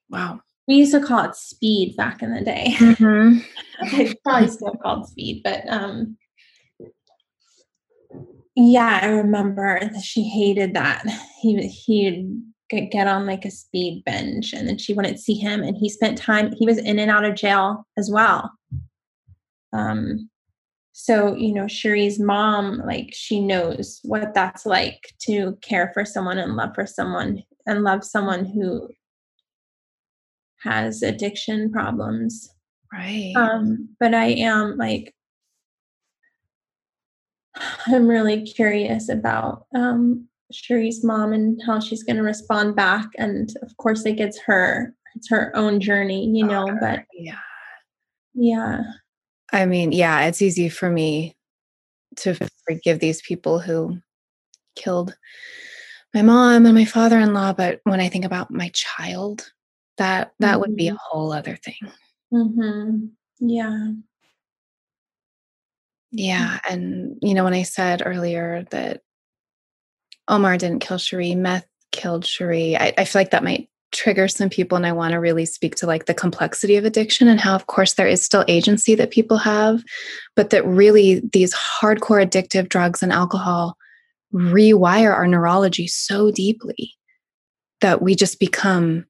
[0.09, 0.41] Wow.
[0.67, 2.75] We used to call it speed back in the day.
[2.77, 3.39] Mm-hmm.
[4.01, 6.17] it's probably still called speed but um
[8.59, 11.05] yeah, I remember that she hated that.
[11.39, 12.27] He he'd
[12.69, 16.17] get on like a speed binge and then she wouldn't see him and he spent
[16.17, 18.51] time he was in and out of jail as well.
[19.71, 20.29] Um
[20.91, 26.39] so, you know, Cheree's mom like she knows what that's like to care for someone
[26.39, 28.89] and love for someone and love someone who
[30.63, 32.49] has addiction problems.
[32.91, 33.33] Right.
[33.35, 35.13] Um but I am like
[37.87, 43.07] I'm really curious about um, Cheree's mom and how she's going to respond back.
[43.17, 47.39] And of course, it gets her, it's her own journey, you know, but yeah.
[48.33, 48.83] Yeah.
[49.51, 51.35] I mean, yeah, it's easy for me
[52.17, 52.37] to
[52.67, 53.97] forgive these people who
[54.75, 55.15] killed
[56.13, 59.51] my mom and my father-in-law, but when I think about my child,
[59.97, 60.59] that that mm-hmm.
[60.61, 60.97] would be a mm-hmm.
[61.01, 61.91] whole other thing.
[62.33, 63.07] Mm-hmm.
[63.39, 63.91] Yeah.
[66.17, 66.59] Yeah.
[66.67, 69.01] And, you know, when I said earlier that
[70.27, 74.49] Omar didn't kill Cheree, meth killed Cheree, I, I feel like that might trigger some
[74.49, 74.75] people.
[74.75, 77.67] And I want to really speak to like the complexity of addiction and how, of
[77.67, 79.83] course, there is still agency that people have,
[80.35, 83.77] but that really these hardcore addictive drugs and alcohol
[84.33, 86.93] rewire our neurology so deeply
[87.81, 89.05] that we just become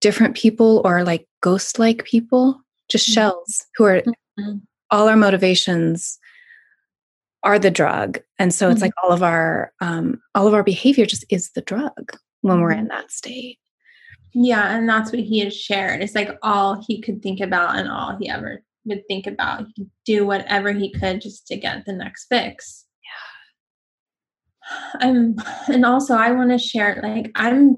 [0.00, 3.14] different people or like ghost like people, just mm-hmm.
[3.14, 4.58] shells who are mm-hmm.
[4.92, 6.20] all our motivations
[7.44, 8.20] are the drug.
[8.38, 8.84] And so it's mm-hmm.
[8.84, 12.72] like all of our um, all of our behavior just is the drug when we're
[12.72, 12.88] in mm-hmm.
[12.88, 13.58] that state.
[14.34, 16.02] Yeah and that's what he has shared.
[16.02, 19.66] It's like all he could think about and all he ever would think about.
[19.66, 22.86] He could do whatever he could just to get the next fix.
[24.70, 25.08] Yeah.
[25.08, 25.36] I'm
[25.68, 27.76] and also i want to share like i'm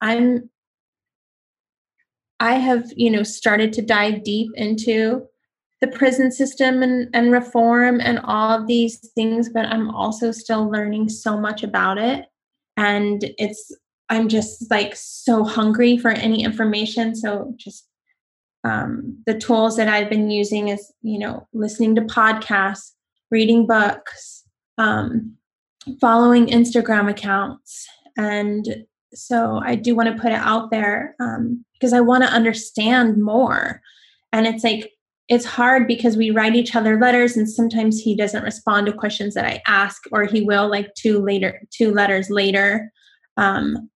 [0.00, 0.48] i'm
[2.40, 5.28] i have you know started to dive deep into
[5.82, 10.70] the prison system and, and reform and all of these things, but I'm also still
[10.70, 12.26] learning so much about it.
[12.76, 13.76] And it's,
[14.08, 17.16] I'm just like so hungry for any information.
[17.16, 17.88] So just
[18.62, 22.92] um, the tools that I've been using is, you know, listening to podcasts,
[23.32, 24.44] reading books,
[24.78, 25.34] um,
[26.00, 27.88] following Instagram accounts.
[28.16, 32.30] And so I do want to put it out there um, because I want to
[32.30, 33.82] understand more.
[34.32, 34.92] And it's like,
[35.28, 39.34] it's hard because we write each other letters and sometimes he doesn't respond to questions
[39.34, 42.92] that I ask or he will like two later two letters later.
[43.36, 43.88] Um,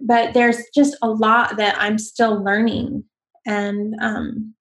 [0.00, 3.04] but there's just a lot that I'm still learning
[3.46, 4.54] and um,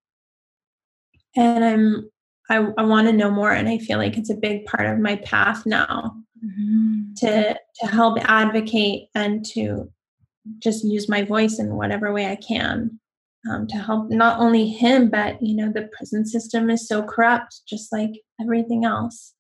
[1.36, 2.10] and I'm
[2.50, 5.00] I, I want to know more and I feel like it's a big part of
[5.00, 7.14] my path now mm-hmm.
[7.18, 9.91] to to help advocate and to
[10.60, 13.00] just use my voice in whatever way I can
[13.50, 17.62] um, to help not only him, but you know, the prison system is so corrupt,
[17.68, 19.34] just like everything else.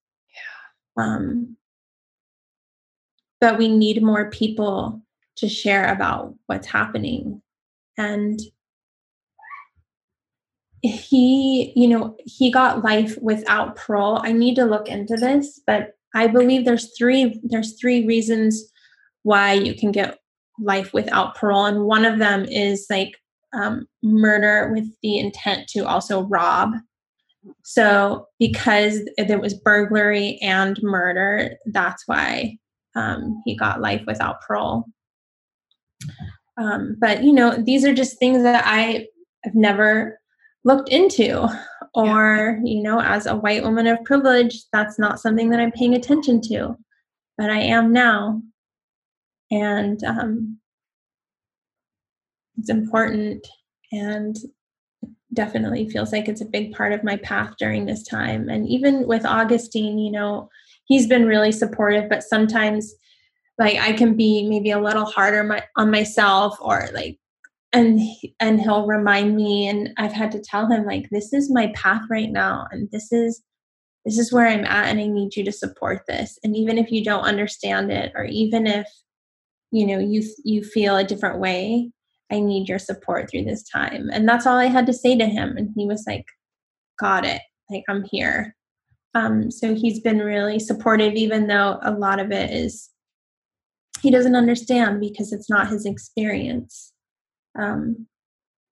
[0.97, 1.03] Yeah.
[1.03, 1.57] Um,
[3.39, 5.01] but we need more people
[5.37, 7.41] to share about what's happening.
[7.97, 8.39] And
[10.81, 14.21] he, you know, he got life without parole.
[14.23, 18.71] I need to look into this, but I believe there's three there's three reasons
[19.23, 20.19] why you can get
[20.59, 23.17] life without parole and one of them is like
[23.53, 26.73] um, murder with the intent to also rob.
[27.63, 32.57] So, because there was burglary and murder, that's why
[32.95, 34.85] um, he got life without parole.
[36.57, 39.07] Um, but you know, these are just things that I
[39.43, 40.19] have never
[40.65, 41.47] looked into,
[41.93, 45.93] or you know, as a white woman of privilege, that's not something that I'm paying
[45.93, 46.75] attention to.
[47.37, 48.41] But I am now.
[49.51, 50.59] and um,
[52.57, 53.45] it's important
[53.91, 54.37] and
[55.33, 58.49] definitely feels like it's a big part of my path during this time.
[58.49, 60.49] And even with Augustine, you know,
[60.85, 62.93] he's been really supportive, but sometimes
[63.59, 67.19] like I can be maybe a little harder my, on myself or like
[67.73, 67.99] and
[68.39, 72.03] and he'll remind me and I've had to tell him like this is my path
[72.09, 73.41] right now and this is
[74.05, 76.39] this is where I'm at and I need you to support this.
[76.43, 78.87] And even if you don't understand it or even if
[79.71, 81.91] you know you you feel a different way,
[82.31, 84.09] I need your support through this time.
[84.11, 85.55] And that's all I had to say to him.
[85.57, 86.25] And he was like,
[86.99, 87.41] Got it.
[87.69, 88.55] Like, I'm here.
[89.13, 92.89] Um, so he's been really supportive, even though a lot of it is
[94.01, 96.93] he doesn't understand because it's not his experience.
[97.57, 98.07] Um,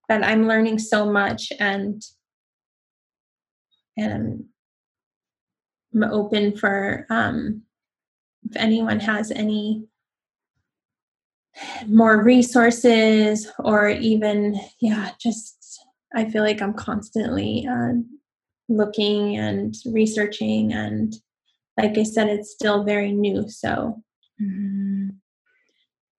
[0.08, 2.02] but I'm learning so much and
[3.98, 4.44] and
[5.94, 7.64] I'm open for um,
[8.50, 9.86] if anyone has any
[11.88, 15.80] more resources or even yeah just
[16.16, 17.94] i feel like i'm constantly uh,
[18.68, 21.16] looking and researching and
[21.78, 24.02] like i said it's still very new so
[24.42, 25.10] mm-hmm.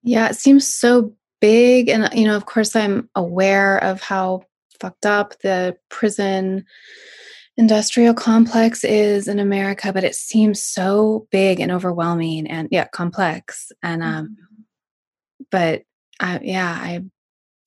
[0.03, 4.41] yeah it seems so big and you know of course i'm aware of how
[4.79, 6.65] fucked up the prison
[7.57, 13.71] industrial complex is in america but it seems so big and overwhelming and yeah complex
[13.83, 14.46] and um mm-hmm
[15.51, 15.83] but
[16.19, 17.03] uh, yeah, I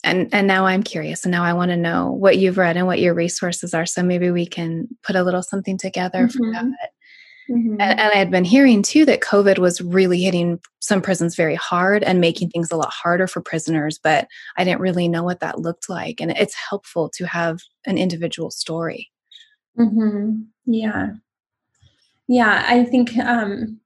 [0.02, 2.86] and and now I'm curious, and now I want to know what you've read and
[2.86, 3.86] what your resources are.
[3.86, 6.38] So maybe we can put a little something together mm-hmm.
[6.38, 6.90] for that.
[7.50, 7.80] Mm-hmm.
[7.80, 11.56] And, and I had been hearing too that COVID was really hitting some prisons very
[11.56, 15.40] hard and making things a lot harder for prisoners, but I didn't really know what
[15.40, 16.20] that looked like.
[16.20, 19.10] And it's helpful to have an individual story.
[19.76, 20.42] Mm-hmm.
[20.66, 21.08] Yeah.
[22.28, 22.64] Yeah.
[22.68, 23.79] I think um,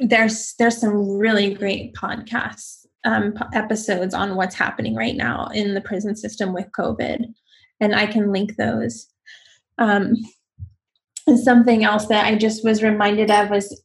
[0.00, 5.80] there's there's some really great podcasts um, episodes on what's happening right now in the
[5.80, 7.26] prison system with COVID,
[7.80, 9.08] and I can link those.
[9.78, 10.16] Um,
[11.26, 13.80] and something else that I just was reminded of was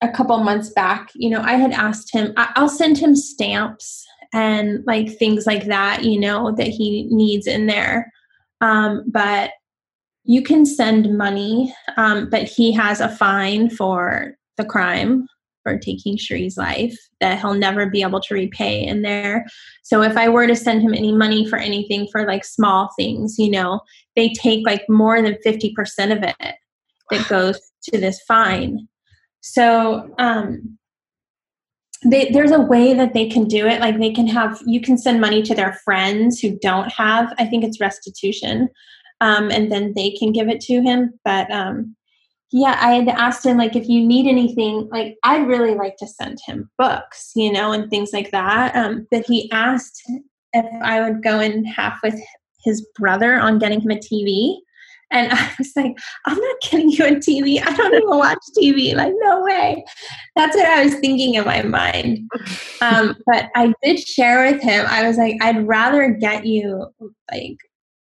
[0.00, 1.10] a couple months back.
[1.14, 2.32] You know, I had asked him.
[2.36, 6.04] I'll send him stamps and like things like that.
[6.04, 8.12] You know that he needs in there,
[8.60, 9.52] um, but
[10.24, 15.26] you can send money, um, but he has a fine for the crime
[15.62, 19.46] for taking Cheree's life that he'll never be able to repay in there.
[19.82, 23.36] So if I were to send him any money for anything for like small things,
[23.38, 23.80] you know,
[24.16, 25.72] they take like more than 50%
[26.16, 26.56] of it
[27.10, 28.88] that goes to this fine.
[29.40, 30.78] So um
[32.04, 33.80] they, there's a way that they can do it.
[33.80, 37.44] Like they can have, you can send money to their friends who don't have, I
[37.44, 38.68] think it's restitution,
[39.20, 41.18] um, and then they can give it to him.
[41.24, 41.96] But um,
[42.50, 46.06] yeah, I had asked him like if you need anything, like I'd really like to
[46.06, 48.74] send him books, you know, and things like that.
[48.74, 50.02] Um, but he asked
[50.54, 52.18] if I would go in half with
[52.64, 54.56] his brother on getting him a TV.
[55.10, 55.96] And I was like,
[56.26, 57.60] I'm not getting you a TV.
[57.60, 58.94] I don't even watch TV.
[58.94, 59.84] Like, no way.
[60.34, 62.28] That's what I was thinking in my mind.
[62.80, 66.86] Um, but I did share with him, I was like, I'd rather get you
[67.28, 67.56] like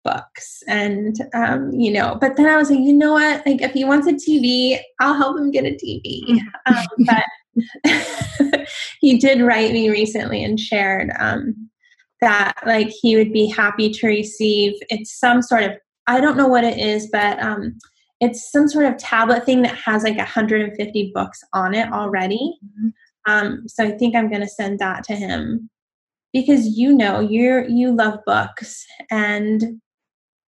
[0.07, 0.63] books.
[0.67, 3.45] And um, you know but then i was like you know what?
[3.45, 8.67] Like if he wants a tv i'll help him get a tv um, but
[8.99, 11.69] he did write me recently and shared um,
[12.21, 15.71] that like he would be happy to receive it's some sort of
[16.07, 17.77] i don't know what it is but um,
[18.19, 22.57] it's some sort of tablet thing that has like 150 books on it already.
[22.65, 23.31] Mm-hmm.
[23.31, 25.69] um, so i think i'm going to send that to him.
[26.33, 28.85] Because you know you're you love books.
[29.09, 29.81] And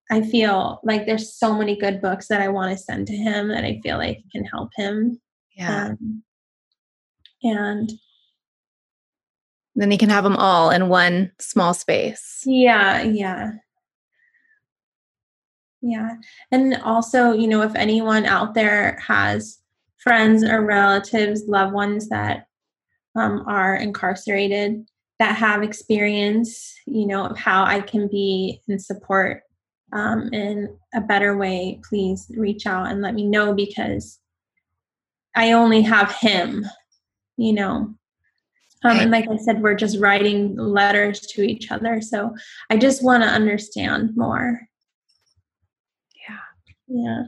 [0.09, 3.49] I feel like there's so many good books that I want to send to him
[3.49, 5.19] that I feel like can help him.
[5.55, 5.89] Yeah.
[5.89, 6.23] Um,
[7.43, 7.91] and
[9.75, 12.41] then he can have them all in one small space.
[12.45, 13.51] Yeah, yeah.
[15.81, 16.15] Yeah.
[16.51, 19.59] And also, you know, if anyone out there has
[19.97, 22.47] friends or relatives, loved ones that
[23.15, 24.85] um, are incarcerated
[25.19, 29.43] that have experience, you know, of how I can be in support
[29.93, 34.19] um, in a better way, please reach out and let me know because
[35.35, 36.65] I only have him,
[37.37, 37.95] you know.
[38.85, 42.01] Um, and like I said, we're just writing letters to each other.
[42.01, 42.33] So
[42.69, 44.61] I just want to understand more.
[46.27, 46.37] Yeah.
[46.87, 47.23] Yeah.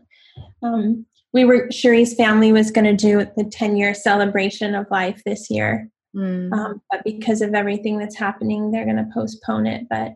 [0.63, 5.21] Um, we were, Cheree's family was going to do the 10 year celebration of life
[5.25, 5.89] this year.
[6.15, 6.53] Mm.
[6.53, 9.87] Um, but because of everything that's happening, they're going to postpone it.
[9.89, 10.13] But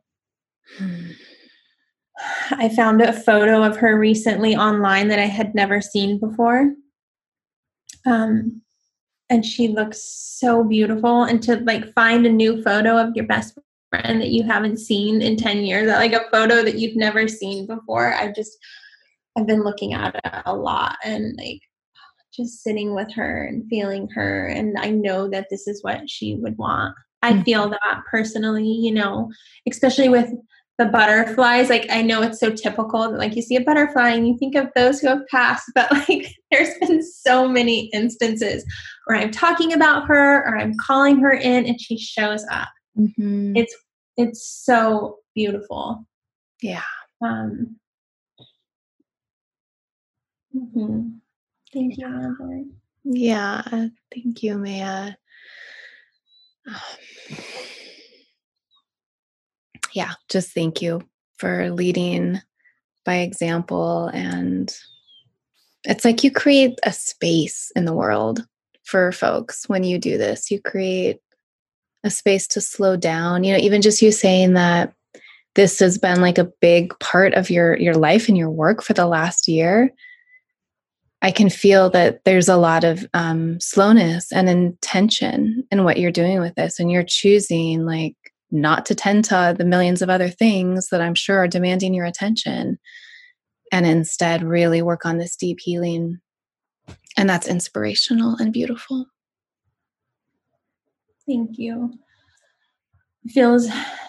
[0.80, 1.16] mm.
[2.52, 6.74] I found a photo of her recently online that I had never seen before.
[8.06, 8.62] Um,
[9.30, 13.58] and she looks so beautiful and to like find a new photo of your best
[13.90, 17.66] friend that you haven't seen in 10 years like a photo that you've never seen
[17.66, 18.58] before i just
[19.38, 21.60] i've been looking at it a lot and like
[22.34, 26.36] just sitting with her and feeling her and i know that this is what she
[26.36, 27.44] would want i mm-hmm.
[27.44, 29.32] feel that personally you know
[29.68, 30.32] especially with
[30.78, 34.28] the butterflies like i know it's so typical that like you see a butterfly and
[34.28, 38.66] you think of those who have passed but like there's been so many instances
[39.06, 43.56] where i'm talking about her or i'm calling her in and she shows up mm-hmm.
[43.56, 43.76] it's
[44.18, 46.06] it's so beautiful
[46.62, 46.82] yeah
[47.24, 47.76] um
[50.56, 51.10] mm-hmm.
[51.74, 52.64] thank you Amber.
[53.04, 53.62] yeah
[54.14, 55.16] thank you Mea
[56.68, 56.76] um,
[59.96, 61.02] yeah, just thank you
[61.38, 62.42] for leading
[63.06, 64.08] by example.
[64.08, 64.76] And
[65.86, 68.46] it's like you create a space in the world
[68.84, 70.52] for folks when you do this.
[70.52, 71.20] You create
[72.04, 73.44] a space to slow down.
[73.44, 74.94] You know, even just you saying that
[75.56, 78.94] this has been like a big part of your your life and your work for
[78.94, 79.90] the last year
[81.22, 86.12] i can feel that there's a lot of um, slowness and intention in what you're
[86.12, 88.16] doing with this and you're choosing like
[88.56, 92.06] not to tend to the millions of other things that I'm sure are demanding your
[92.06, 92.80] attention
[93.72, 96.20] and instead really work on this deep healing.
[97.18, 99.06] And that's inspirational and beautiful.
[101.28, 101.94] Thank you.
[103.26, 103.68] It feels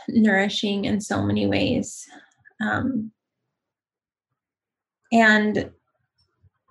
[0.09, 2.06] nourishing in so many ways.
[2.60, 3.12] Um,
[5.12, 5.70] and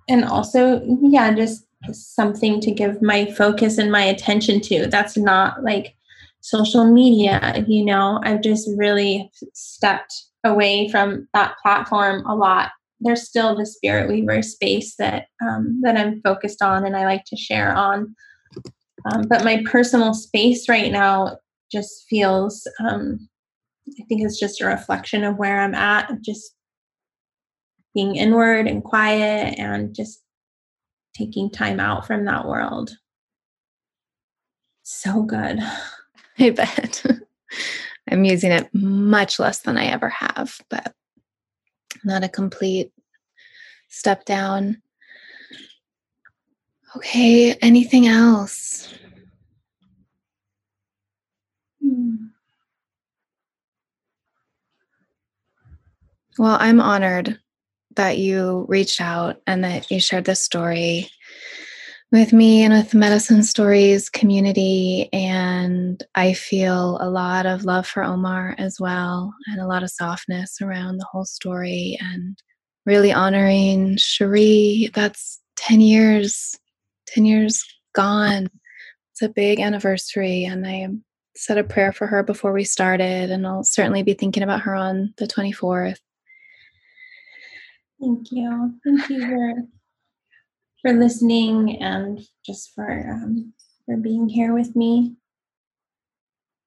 [0.07, 5.64] and also yeah just something to give my focus and my attention to that's not
[5.64, 5.95] like
[6.45, 10.13] social media, you know, I've just really stepped
[10.43, 12.69] away from that platform a lot.
[12.99, 17.23] There's still the Spirit Weaver space that um, that I'm focused on and I like
[17.26, 18.15] to share on.
[19.11, 21.38] Um, but my personal space right now
[21.72, 23.27] just feels, um,
[23.99, 26.55] I think it's just a reflection of where I'm at, just
[27.95, 30.22] being inward and quiet and just
[31.17, 32.91] taking time out from that world.
[34.84, 35.59] So good.
[36.40, 37.03] I bet.
[38.10, 40.94] I'm using it much less than I ever have, but
[42.03, 42.91] not a complete
[43.90, 44.82] step down.
[46.95, 48.94] Okay, anything else?
[51.82, 52.28] Hmm.
[56.38, 57.40] Well, I'm honored
[57.95, 61.10] that you reached out and that you shared this story
[62.11, 65.10] with me and with the Medicine Stories community.
[65.11, 69.90] And I feel a lot of love for Omar as well, and a lot of
[69.90, 72.38] softness around the whole story, and
[72.86, 74.94] really honoring Cheree.
[74.94, 76.56] That's 10 years,
[77.07, 77.64] 10 years
[77.94, 78.49] gone.
[79.11, 80.88] It's a big anniversary, and I
[81.36, 84.76] said a prayer for her before we started, and I'll certainly be thinking about her
[84.76, 85.99] on the 24th.
[87.99, 88.76] Thank you.
[88.84, 89.74] Thank you for
[90.86, 93.52] for listening and just for um,
[93.86, 95.16] for being here with me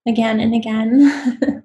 [0.08, 1.60] again and again.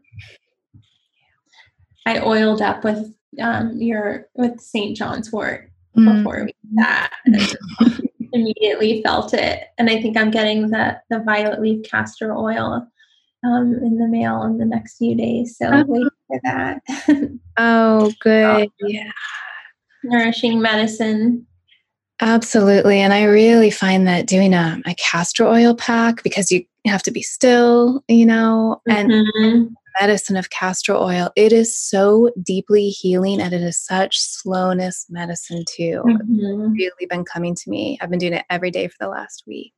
[2.05, 3.11] I oiled up with
[3.41, 4.95] um, your with St.
[4.95, 6.17] John's wort mm.
[6.17, 7.57] before we sat and
[8.33, 9.63] immediately felt it.
[9.79, 12.87] And I think I'm getting the the violet leaf castor oil
[13.43, 15.57] um, in the mail in the next few days.
[15.57, 15.85] So oh.
[15.87, 16.83] wait for that.
[17.57, 18.69] oh, good.
[18.81, 19.11] yeah.
[20.03, 21.47] Nourishing medicine
[22.21, 22.99] Absolutely.
[22.99, 27.11] And I really find that doing a, a castor oil pack because you have to
[27.11, 29.73] be still, you know, and mm-hmm.
[29.99, 35.63] medicine of castor oil, it is so deeply healing and it is such slowness medicine
[35.67, 36.03] too.
[36.05, 36.71] Mm-hmm.
[36.71, 37.97] really been coming to me.
[37.99, 39.73] I've been doing it every day for the last week.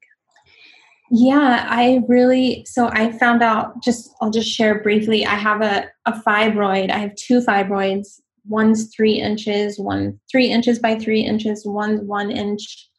[1.11, 5.25] Yeah, I really so I found out just I'll just share briefly.
[5.25, 6.89] I have a, a fibroid.
[6.89, 12.31] I have two fibroids one's three inches, one three inches by three inches, one's one
[12.31, 12.89] inch.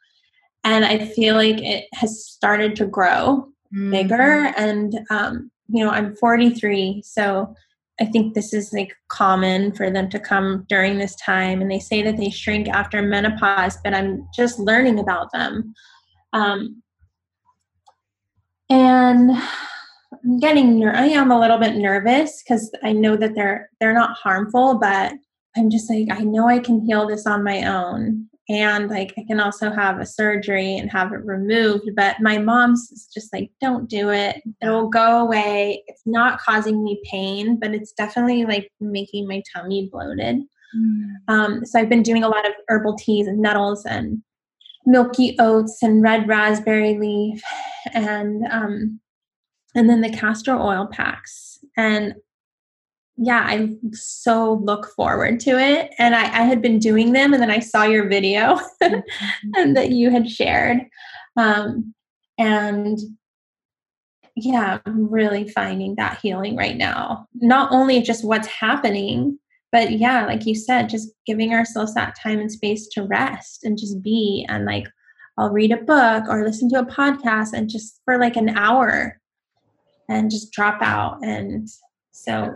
[0.65, 3.91] And I feel like it has started to grow mm-hmm.
[3.91, 4.53] bigger.
[4.57, 7.55] And, um, you know, I'm 43, so
[8.01, 11.63] I think this is like common for them to come during this time.
[11.63, 15.73] And they say that they shrink after menopause, but I'm just learning about them.
[16.33, 16.83] Um,
[18.69, 19.31] and
[20.13, 23.95] I'm getting ner- I am a little bit nervous because I know that they're they're
[23.95, 25.13] not harmful, but
[25.57, 28.29] I'm just like, I know I can heal this on my own.
[28.49, 31.91] And like, I can also have a surgery and have it removed.
[31.97, 34.41] But my mom's just like, don't do it.
[34.63, 35.83] It'll go away.
[35.89, 40.43] It's not causing me pain, but it's definitely like making my tummy bloated.
[40.77, 41.15] Mm.
[41.27, 44.23] Um, so I've been doing a lot of herbal teas and nettles and
[44.87, 47.43] milky oats and red raspberry leaf
[47.93, 49.01] and um
[49.75, 52.15] and then the castor oil packs and
[53.17, 55.93] yeah i so look forward to it.
[55.99, 59.51] And I, I had been doing them and then i saw your video mm-hmm.
[59.55, 60.81] and that you had shared.
[61.37, 61.95] Um
[62.39, 62.99] and
[64.37, 67.27] yeah i'm really finding that healing right now.
[67.35, 69.39] Not only just what's happening
[69.73, 73.79] but yeah like you said just giving ourselves that time and space to rest and
[73.79, 74.47] just be.
[74.49, 74.87] And like
[75.39, 79.19] i'll read a book or listen to a podcast and just for like an hour
[80.09, 81.19] and just drop out.
[81.23, 81.69] And
[82.13, 82.55] so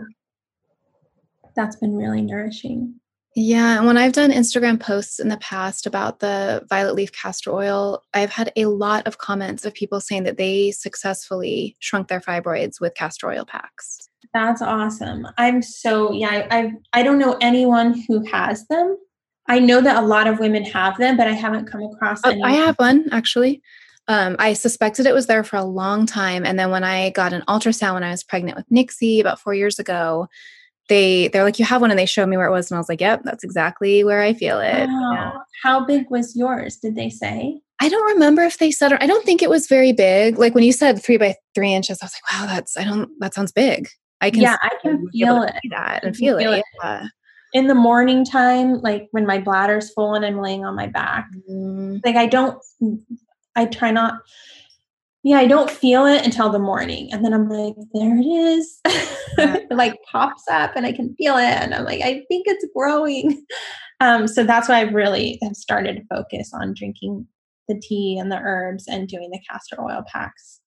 [1.55, 2.95] that's been really nourishing
[3.33, 7.51] yeah, and when I've done Instagram posts in the past about the violet leaf castor
[7.51, 12.19] oil, I've had a lot of comments of people saying that they successfully shrunk their
[12.19, 14.09] fibroids with castor oil packs.
[14.33, 15.27] That's awesome.
[15.37, 18.97] I'm so yeah, I I don't know anyone who has them.
[19.47, 22.37] I know that a lot of women have them, but I haven't come across oh,
[22.43, 23.61] I have one actually.
[24.09, 26.45] Um, I suspected it was there for a long time.
[26.45, 29.53] And then when I got an ultrasound when I was pregnant with Nixie about four
[29.53, 30.27] years ago,
[30.91, 32.79] they they're like, You have one, and they showed me where it was, and I
[32.79, 34.87] was like, Yep, that's exactly where I feel it.
[34.87, 35.11] Wow.
[35.13, 35.31] Yeah.
[35.63, 36.77] How big was yours?
[36.77, 37.61] Did they say?
[37.79, 40.37] I don't remember if they said, I don't think it was very big.
[40.37, 43.09] Like when you said three by three inches, I was like, wow, that's, I don't,
[43.19, 43.89] that sounds big.
[44.21, 45.55] I can yeah, I can feel it.
[45.71, 46.59] That and feel, feel it.
[46.59, 46.65] it.
[46.83, 47.07] Yeah.
[47.53, 51.27] In the morning time, like when my bladder's full and I'm laying on my back,
[51.49, 51.99] mm.
[52.05, 52.59] like I don't,
[53.55, 54.19] I try not.
[55.23, 58.79] Yeah, I don't feel it until the morning, and then I'm like, there it is.
[59.37, 62.65] it like pops up, and I can feel it, and I'm like, I think it's
[62.75, 63.45] growing.
[64.01, 67.27] Um, so that's why I've really have started to focus on drinking
[67.67, 70.59] the tea and the herbs and doing the castor oil packs.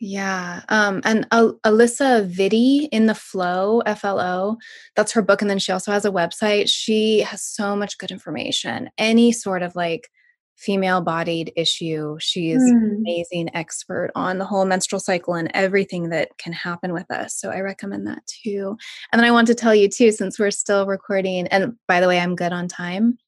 [0.00, 0.60] Yeah.
[0.68, 4.58] Um, and Al- Alisa Vitti in the FLO, F L O,
[4.96, 5.40] that's her book.
[5.40, 6.68] And then she also has a website.
[6.68, 8.90] She has so much good information.
[8.98, 10.10] Any sort of like
[10.56, 12.70] female bodied issue, she's mm.
[12.70, 17.36] an amazing expert on the whole menstrual cycle and everything that can happen with us.
[17.36, 18.76] So I recommend that too.
[19.12, 22.08] And then I want to tell you too, since we're still recording, and by the
[22.08, 23.18] way, I'm good on time.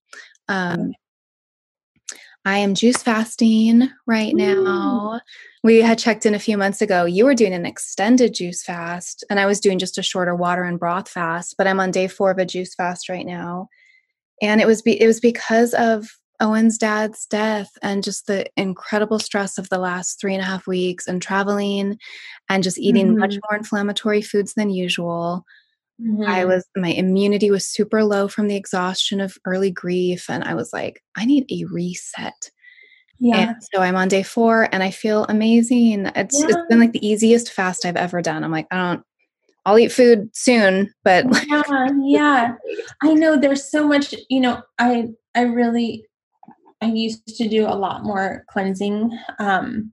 [0.49, 0.93] Um,
[2.45, 5.21] I am juice fasting right now.
[5.65, 7.05] We had checked in a few months ago.
[7.05, 10.63] You were doing an extended juice fast, and I was doing just a shorter water
[10.63, 11.57] and broth fast.
[11.59, 13.69] But I'm on day four of a juice fast right now,
[14.41, 16.09] and it was be- it was because of
[16.41, 20.67] Owen's dad's death and just the incredible stress of the last three and a half
[20.67, 21.99] weeks and traveling,
[22.49, 23.19] and just eating mm-hmm.
[23.19, 25.45] much more inflammatory foods than usual.
[26.01, 26.25] Mm-hmm.
[26.25, 30.55] I was my immunity was super low from the exhaustion of early grief and I
[30.55, 32.51] was like I need a reset.
[33.19, 33.37] Yeah.
[33.39, 36.11] And so I'm on day 4 and I feel amazing.
[36.15, 36.49] It's yeah.
[36.51, 38.45] it's been like the easiest fast I've ever done.
[38.45, 39.03] I'm like I don't
[39.65, 42.55] I'll eat food soon, but yeah, yeah.
[43.03, 46.05] I know there's so much, you know, I I really
[46.83, 49.93] I used to do a lot more cleansing um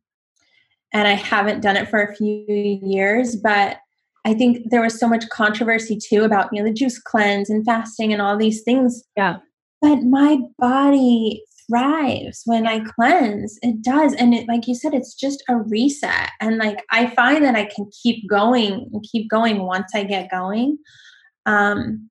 [0.94, 2.46] and I haven't done it for a few
[2.84, 3.78] years, but
[4.26, 7.66] I think there was so much controversy too about you know the juice cleanse and
[7.66, 9.04] fasting and all these things.
[9.18, 9.38] Yeah.
[9.82, 13.58] But my body thrives when I cleanse.
[13.62, 14.14] It does.
[14.14, 16.30] And it like you said, it's just a reset.
[16.40, 20.32] And like I find that I can keep going and keep going once I get
[20.32, 20.78] going.
[21.46, 22.10] Um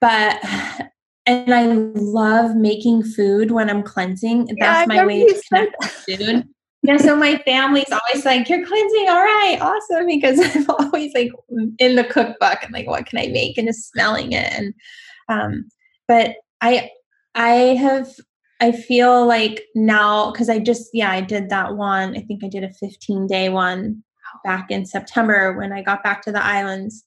[0.00, 0.38] but
[1.26, 4.46] and I love making food when I'm cleansing.
[4.58, 6.44] That's yeah, my way to connect with food
[6.86, 10.06] yeah, so my family's always like, You're cleansing, all right, awesome.
[10.06, 11.32] Because I'm always like
[11.78, 13.58] in the cookbook and like, what can I make?
[13.58, 14.52] And just smelling it.
[14.52, 14.74] And
[15.28, 15.68] um,
[16.06, 16.90] but I
[17.34, 18.08] I have
[18.60, 22.16] I feel like now because I just yeah, I did that one.
[22.16, 24.02] I think I did a 15 day one
[24.44, 27.04] back in September when I got back to the islands.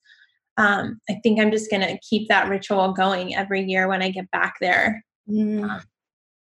[0.60, 4.30] Um, I think I'm just gonna keep that ritual going every year when I get
[4.32, 5.04] back there.
[5.28, 5.64] Mm.
[5.64, 5.82] Um,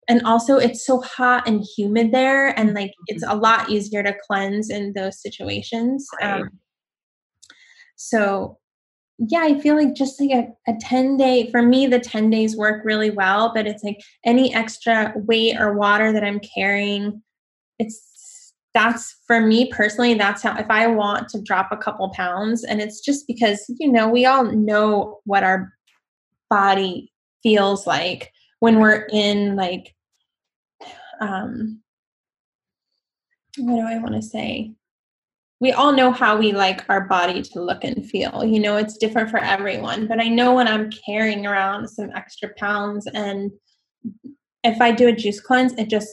[0.09, 4.17] and also it's so hot and humid there and like it's a lot easier to
[4.27, 6.41] cleanse in those situations right.
[6.41, 6.49] um,
[7.95, 8.57] so
[9.19, 12.57] yeah i feel like just like a, a 10 day for me the 10 days
[12.57, 17.21] work really well but it's like any extra weight or water that i'm carrying
[17.77, 18.09] it's
[18.73, 22.81] that's for me personally that's how if i want to drop a couple pounds and
[22.81, 25.73] it's just because you know we all know what our
[26.49, 29.95] body feels like when we're in like
[31.21, 31.81] um
[33.57, 34.73] what do I want to say?
[35.59, 38.45] We all know how we like our body to look and feel.
[38.45, 42.49] You know, it's different for everyone, but I know when I'm carrying around some extra
[42.57, 43.51] pounds and
[44.63, 46.09] if I do a juice cleanse, it just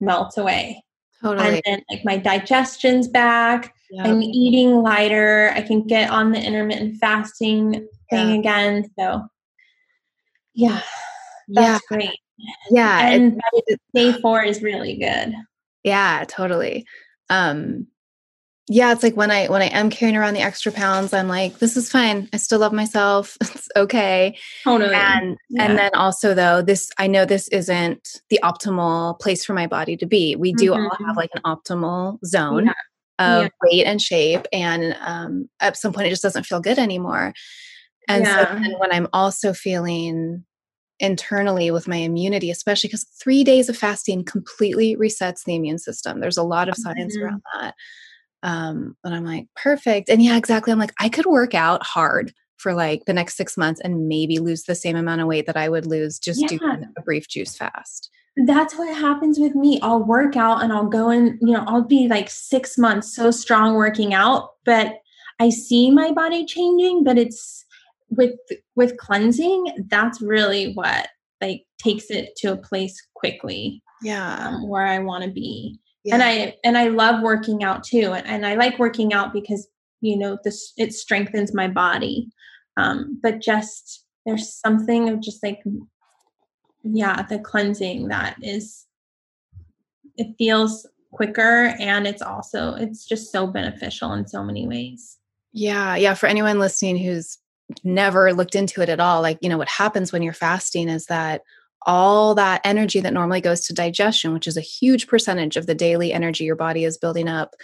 [0.00, 0.82] melts away.
[1.22, 1.48] Totally.
[1.48, 3.74] And then like my digestion's back.
[3.90, 4.06] Yep.
[4.06, 5.52] I'm eating lighter.
[5.54, 8.34] I can get on the intermittent fasting thing yeah.
[8.34, 8.90] again.
[8.98, 9.22] So
[10.54, 10.80] yeah.
[11.48, 11.96] That's yeah.
[11.96, 12.18] great.
[12.70, 13.08] Yeah.
[13.08, 13.40] And
[13.94, 15.34] day four is really good.
[15.84, 16.86] Yeah, totally.
[17.28, 17.86] Um,
[18.72, 21.58] yeah, it's like when I when I am carrying around the extra pounds, I'm like,
[21.58, 22.28] this is fine.
[22.32, 23.36] I still love myself.
[23.42, 24.36] It's okay.
[24.64, 24.94] Totally.
[24.94, 25.64] And Yeah.
[25.66, 29.96] and then also though, this I know this isn't the optimal place for my body
[29.98, 30.36] to be.
[30.36, 31.16] We do all have Mhm.
[31.16, 32.72] like an optimal zone Yeah.
[33.18, 33.48] of Yeah.
[33.62, 37.34] weight and shape, and um, at some point it just doesn't feel good anymore.
[38.08, 40.44] And so then when I'm also feeling
[40.98, 46.20] internally with my immunity, especially because three days of fasting completely resets the immune system.
[46.20, 47.22] There's a lot of science Mhm.
[47.22, 47.74] around that.
[48.42, 50.08] Um, and I'm like, perfect.
[50.08, 50.72] And yeah, exactly.
[50.72, 54.38] I'm like, I could work out hard for like the next six months and maybe
[54.38, 56.48] lose the same amount of weight that I would lose just Yeah.
[56.58, 58.10] doing a brief juice fast.
[58.46, 59.78] That's what happens with me.
[59.82, 63.30] I'll work out and I'll go and, you know, I'll be like six months so
[63.30, 64.94] strong working out, but
[65.40, 67.64] I see my body changing, but it's
[68.10, 68.34] with
[68.76, 71.08] with cleansing, that's really what
[71.40, 74.48] like takes it to a place quickly Yeah.
[74.48, 75.78] um, where I want to be.
[76.10, 78.12] And I and I love working out too.
[78.12, 79.68] And, and I like working out because,
[80.00, 82.28] you know, this it strengthens my body.
[82.76, 85.62] Um, but just there's something of just like
[86.84, 88.86] yeah, the cleansing that is
[90.16, 95.18] it feels quicker and it's also it's just so beneficial in so many ways.
[95.52, 96.14] Yeah, yeah.
[96.14, 97.38] For anyone listening who's
[97.84, 101.06] never looked into it at all, like, you know, what happens when you're fasting is
[101.06, 101.42] that
[101.86, 105.74] all that energy that normally goes to digestion, which is a huge percentage of the
[105.74, 107.54] daily energy your body is building up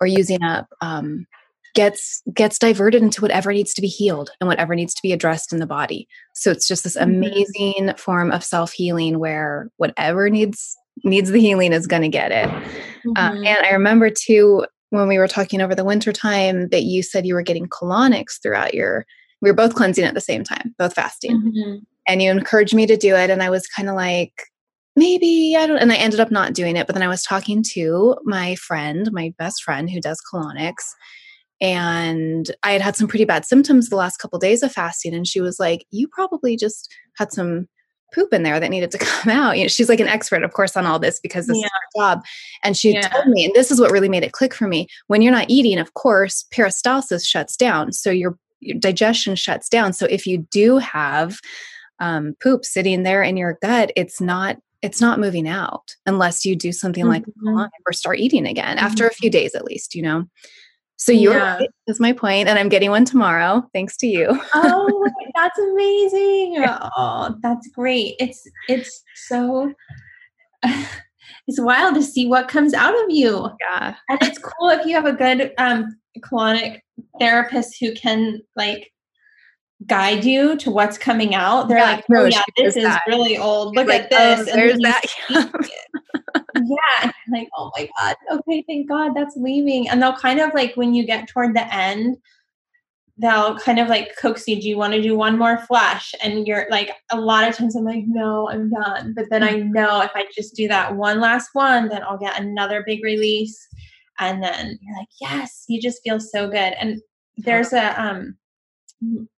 [0.00, 1.26] or using up, um,
[1.74, 5.52] gets gets diverted into whatever needs to be healed and whatever needs to be addressed
[5.52, 6.08] in the body.
[6.34, 7.02] So it's just this Mhm.
[7.02, 12.32] amazing form of self healing where whatever needs needs the healing is going to get
[12.32, 12.48] it.
[13.16, 13.46] Uh, Mhm.
[13.46, 17.26] and I remember too when we were talking over the winter time that you said
[17.26, 19.06] you were getting colonics throughout your
[19.40, 21.40] we were both cleansing at the same time, both fasting.
[21.40, 21.82] Mhm.
[22.08, 24.32] And you encouraged me to do it and I was kind of like
[24.96, 27.62] maybe I don't and I ended up not doing it, but then I was talking
[27.74, 30.84] to my friend, my best friend who does colonics
[31.60, 35.26] and I had had some pretty bad symptoms the last couple days of fasting and
[35.26, 37.68] she was like, "You probably just had some
[38.14, 40.52] poop in there that needed to come out." You know, she's like an expert of
[40.52, 41.66] course on all this because this Yeah.
[41.66, 42.24] is her job.
[42.62, 43.08] And she Yeah.
[43.08, 44.86] told me, and this is what really made it click for me.
[45.08, 47.92] When you're not eating, of course, peristalsis shuts down.
[47.92, 49.92] So your, your digestion shuts down.
[49.92, 51.38] So if you do have
[52.00, 56.54] um, poop sitting there in your gut, it's not it's not moving out unless you
[56.54, 57.32] do something like Mhm.
[57.42, 60.24] colonic or start eating again after a few days at least, you know.
[60.96, 61.56] So you're Yeah.
[61.56, 64.40] right, is my point, and I'm getting one tomorrow, thanks to you.
[64.54, 66.64] oh, that's amazing.
[66.96, 68.14] Oh, that's great.
[68.20, 69.72] It's it's so
[71.46, 73.48] it's wild to see what comes out of you.
[73.60, 76.80] Yeah, And it's cool if you have a good um colonic
[77.20, 78.92] therapist who can like
[79.86, 81.68] guide you to what's coming out.
[81.68, 83.02] They're Yeah, like, no, oh she yeah, this is that.
[83.06, 83.76] really old.
[83.76, 84.48] Look like, at this.
[84.50, 85.02] "Oh, there's that."
[86.56, 87.12] yeah.
[87.30, 88.16] like, oh my God.
[88.32, 89.88] Okay, thank God that's leaving.
[89.88, 92.16] And they'll kind of like when you get toward the end,
[93.18, 94.60] they'll kind of like coax you.
[94.60, 96.14] Do you want to do one more flush?
[96.22, 99.12] And you're like, a lot of times I'm like, no, I'm done.
[99.14, 102.40] But then I know if I just do that one last one, then I'll get
[102.40, 103.58] another big release.
[104.18, 106.74] And then you're like, yes, you just feel so good.
[106.80, 107.00] And
[107.36, 108.36] there's a um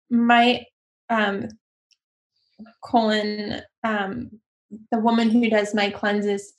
[0.09, 0.63] my
[1.09, 1.47] um
[2.83, 4.29] colon um
[4.91, 6.53] the woman who does my cleanses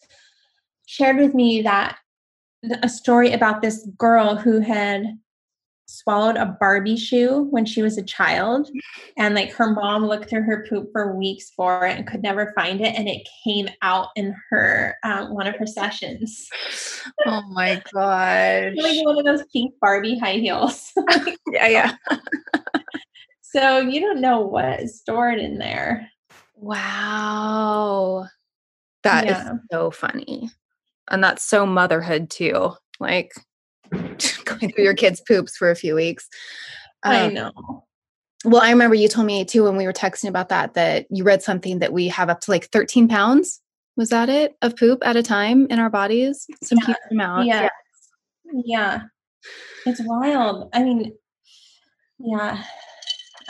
[0.87, 1.97] shared with me that
[2.83, 5.19] a story about this girl who had
[5.91, 8.71] swallowed a Barbie shoe when she was a child
[9.17, 12.53] and like her mom looked through her poop for weeks for it and could never
[12.55, 16.49] find it and it came out in her um, one of her sessions
[17.27, 18.75] oh my gosh.
[18.77, 20.93] like one of those pink Barbie high heels
[21.53, 21.97] Yeah, yeah.
[23.53, 26.09] So you don't know what is stored in there
[26.57, 28.27] Wow.
[29.03, 29.53] that is Yeah.
[29.73, 30.51] so funny.
[31.11, 32.73] And that's so motherhood too.
[33.01, 33.33] Like
[33.93, 36.29] going through your kids' poops for a few weeks.
[37.03, 37.85] I Um, know
[38.45, 41.25] Well, I remember you told me too when we were texting about that that you
[41.25, 43.61] read something that we have up to like 13 pounds.
[43.97, 46.47] Was that it of poop at a time in our bodies?
[46.63, 46.87] Some Yeah.
[46.87, 47.47] huge amount.
[47.47, 47.69] yeah
[48.67, 49.03] yeah
[49.87, 51.13] it's wild i mean
[52.19, 52.63] yeah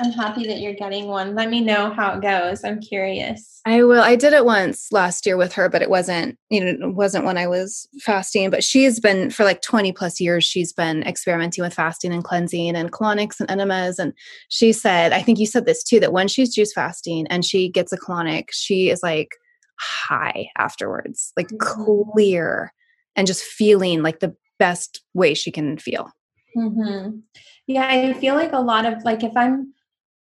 [0.01, 3.82] i'm happy that you're getting one let me know how it goes i'm curious I
[3.85, 4.01] will.
[4.01, 7.27] I did it once last year with her, but it wasn't, you know, it wasn't
[7.27, 8.48] when I was fasting.
[8.48, 12.74] But she's been for like 20 plus years, she's been experimenting with fasting and cleansing
[12.74, 13.98] and colonics and enemas.
[13.98, 14.14] And
[14.48, 17.68] she said, I think you said this too, that when she's juice fasting and she
[17.68, 19.28] gets a colonic, she is like
[19.78, 21.59] high afterwards, like Mhm.
[22.14, 22.72] clear
[23.14, 26.10] and just feeling like the best way she can feel.
[26.55, 27.10] hmm
[27.66, 29.72] yeah i feel like a lot of like if i'm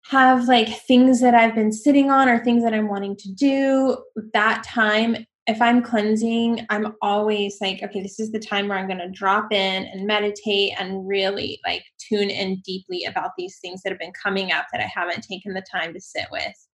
[0.07, 3.97] have like things that I've been sitting on or things that I'm wanting to do,
[4.35, 8.87] that time, if I'm cleansing, I'm always like, okay, this is the time where I'm
[8.87, 13.83] going to drop in and meditate and really like tune in deeply about these things
[13.83, 16.69] that have been coming up that I haven't taken the time to sit with.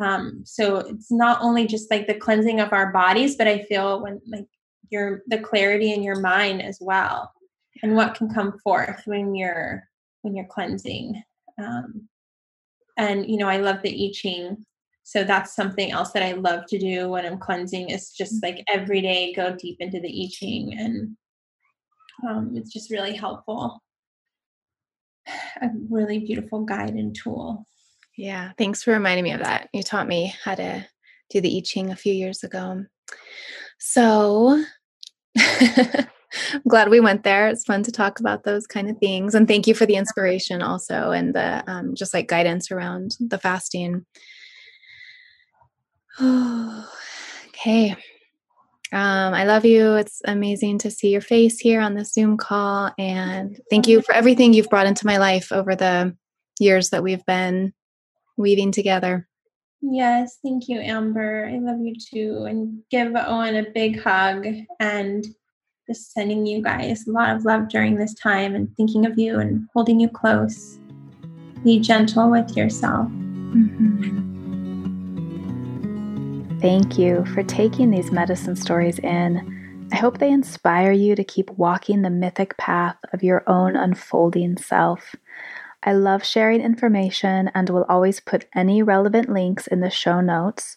[0.00, 4.02] Um, so it's not only just like the cleansing of our bodies, but I feel
[4.02, 4.46] when like
[4.90, 7.32] your the clarity in your mind as well,
[7.82, 9.88] and what can come forth when you're
[10.22, 11.22] when you're cleansing.
[11.58, 12.08] Um,
[12.98, 14.64] and you know, I love the I Ching.
[15.04, 18.40] So that's something else that I love to do when I'm cleansing is just mm.
[18.42, 21.16] like every day go deep into the I Ching and
[22.28, 23.80] um, it's just really helpful.
[25.62, 27.66] A really beautiful guide and tool.
[28.16, 29.68] Yeah, thanks for reminding me of that.
[29.72, 30.86] You taught me how to
[31.30, 32.84] do the I Ching a few years ago.
[33.78, 34.62] So
[36.52, 37.48] I'm glad we went there.
[37.48, 39.34] It's fun to talk about those kind of things.
[39.34, 43.38] And thank you for the inspiration also and the um, just like guidance around the
[43.38, 44.04] fasting.
[46.20, 47.96] okay.
[48.90, 49.94] Um, I love you.
[49.94, 52.92] It's amazing to see your face here on the Zoom call.
[52.98, 56.16] And thank you for everything you've brought into my life over the
[56.58, 57.74] years that we've been
[58.36, 59.28] weaving together.
[59.80, 61.46] Yes, thank you, Amber.
[61.46, 62.44] I love you too.
[62.48, 64.46] And give Owen a big hug
[64.80, 65.24] and
[65.88, 69.40] just sending you guys a lot of love during this time and thinking of you
[69.40, 70.78] and holding you close.
[71.64, 73.08] Be gentle with yourself.
[73.08, 74.28] Mm-hmm.
[76.60, 79.88] Thank you for taking these medicine stories in.
[79.90, 84.58] I hope they inspire you to keep walking the mythic path of your own unfolding
[84.58, 85.14] self.
[85.84, 90.76] I love sharing information and will always put any relevant links in the show notes.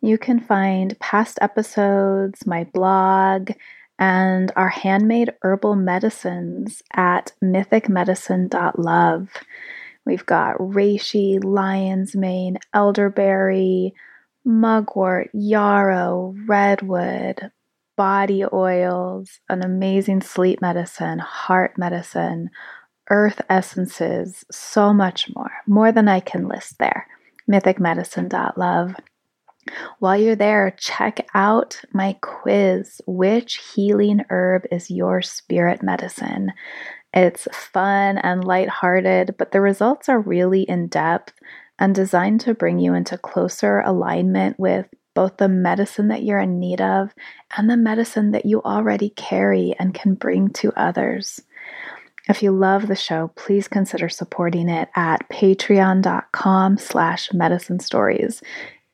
[0.00, 3.50] You can find past episodes, my blog,
[3.98, 9.28] and our handmade herbal medicines at mythicmedicine.love.
[10.06, 13.94] We've got reishi, lion's mane, elderberry,
[14.44, 17.50] mugwort, yarrow, redwood,
[17.96, 22.48] body oils, an amazing sleep medicine, heart medicine,
[23.10, 27.06] earth essences, so much more, more than I can list there.
[27.50, 28.94] mythicmedicine.love.
[29.98, 36.52] While you're there, check out my quiz Which healing herb is your spirit medicine?
[37.14, 41.32] It's fun and lighthearted, but the results are really in depth
[41.78, 46.60] and designed to bring you into closer alignment with both the medicine that you're in
[46.60, 47.12] need of
[47.56, 51.40] and the medicine that you already carry and can bring to others.
[52.28, 58.42] If you love the show, please consider supporting it at patreon.com slash medicine stories.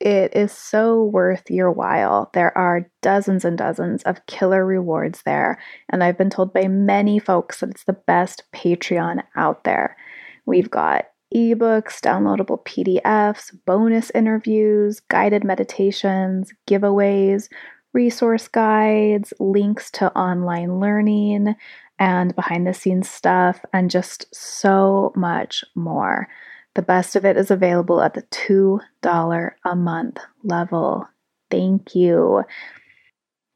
[0.05, 2.28] It is so worth your while.
[2.35, 5.59] There are dozens and dozens of killer rewards there,
[5.89, 9.97] and I've been told by many folks that it's the best Patreon out there.
[10.44, 17.48] We've got ebooks, downloadable PDFs, bonus interviews, guided meditations, giveaways,
[17.94, 21.55] resource guides, links to online learning,
[21.98, 26.28] and behind the scenes stuff, and just so much more.
[26.75, 31.09] The best of it is available at the $2 a month level.
[31.51, 32.45] Thank you.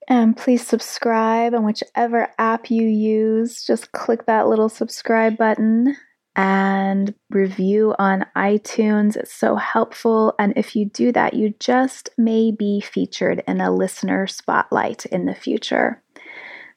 [0.09, 3.65] And please subscribe on whichever app you use.
[3.67, 5.97] Just click that little subscribe button
[6.35, 9.17] and review on iTunes.
[9.17, 10.35] It's so helpful.
[10.39, 15.27] And if you do that, you just may be featured in a listener spotlight in
[15.27, 16.03] the future.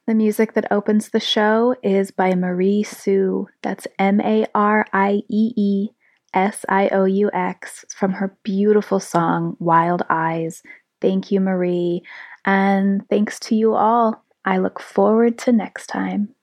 [0.08, 3.46] The music that opens the show is by Mariee Sioux.
[3.62, 5.88] That's M A R I E E
[6.34, 10.62] S I O U X from her beautiful song, Wild Eyes.
[11.00, 12.02] Thank you, Mariee.
[12.44, 14.24] And thanks to you all.
[14.44, 16.34] I look forward to next time.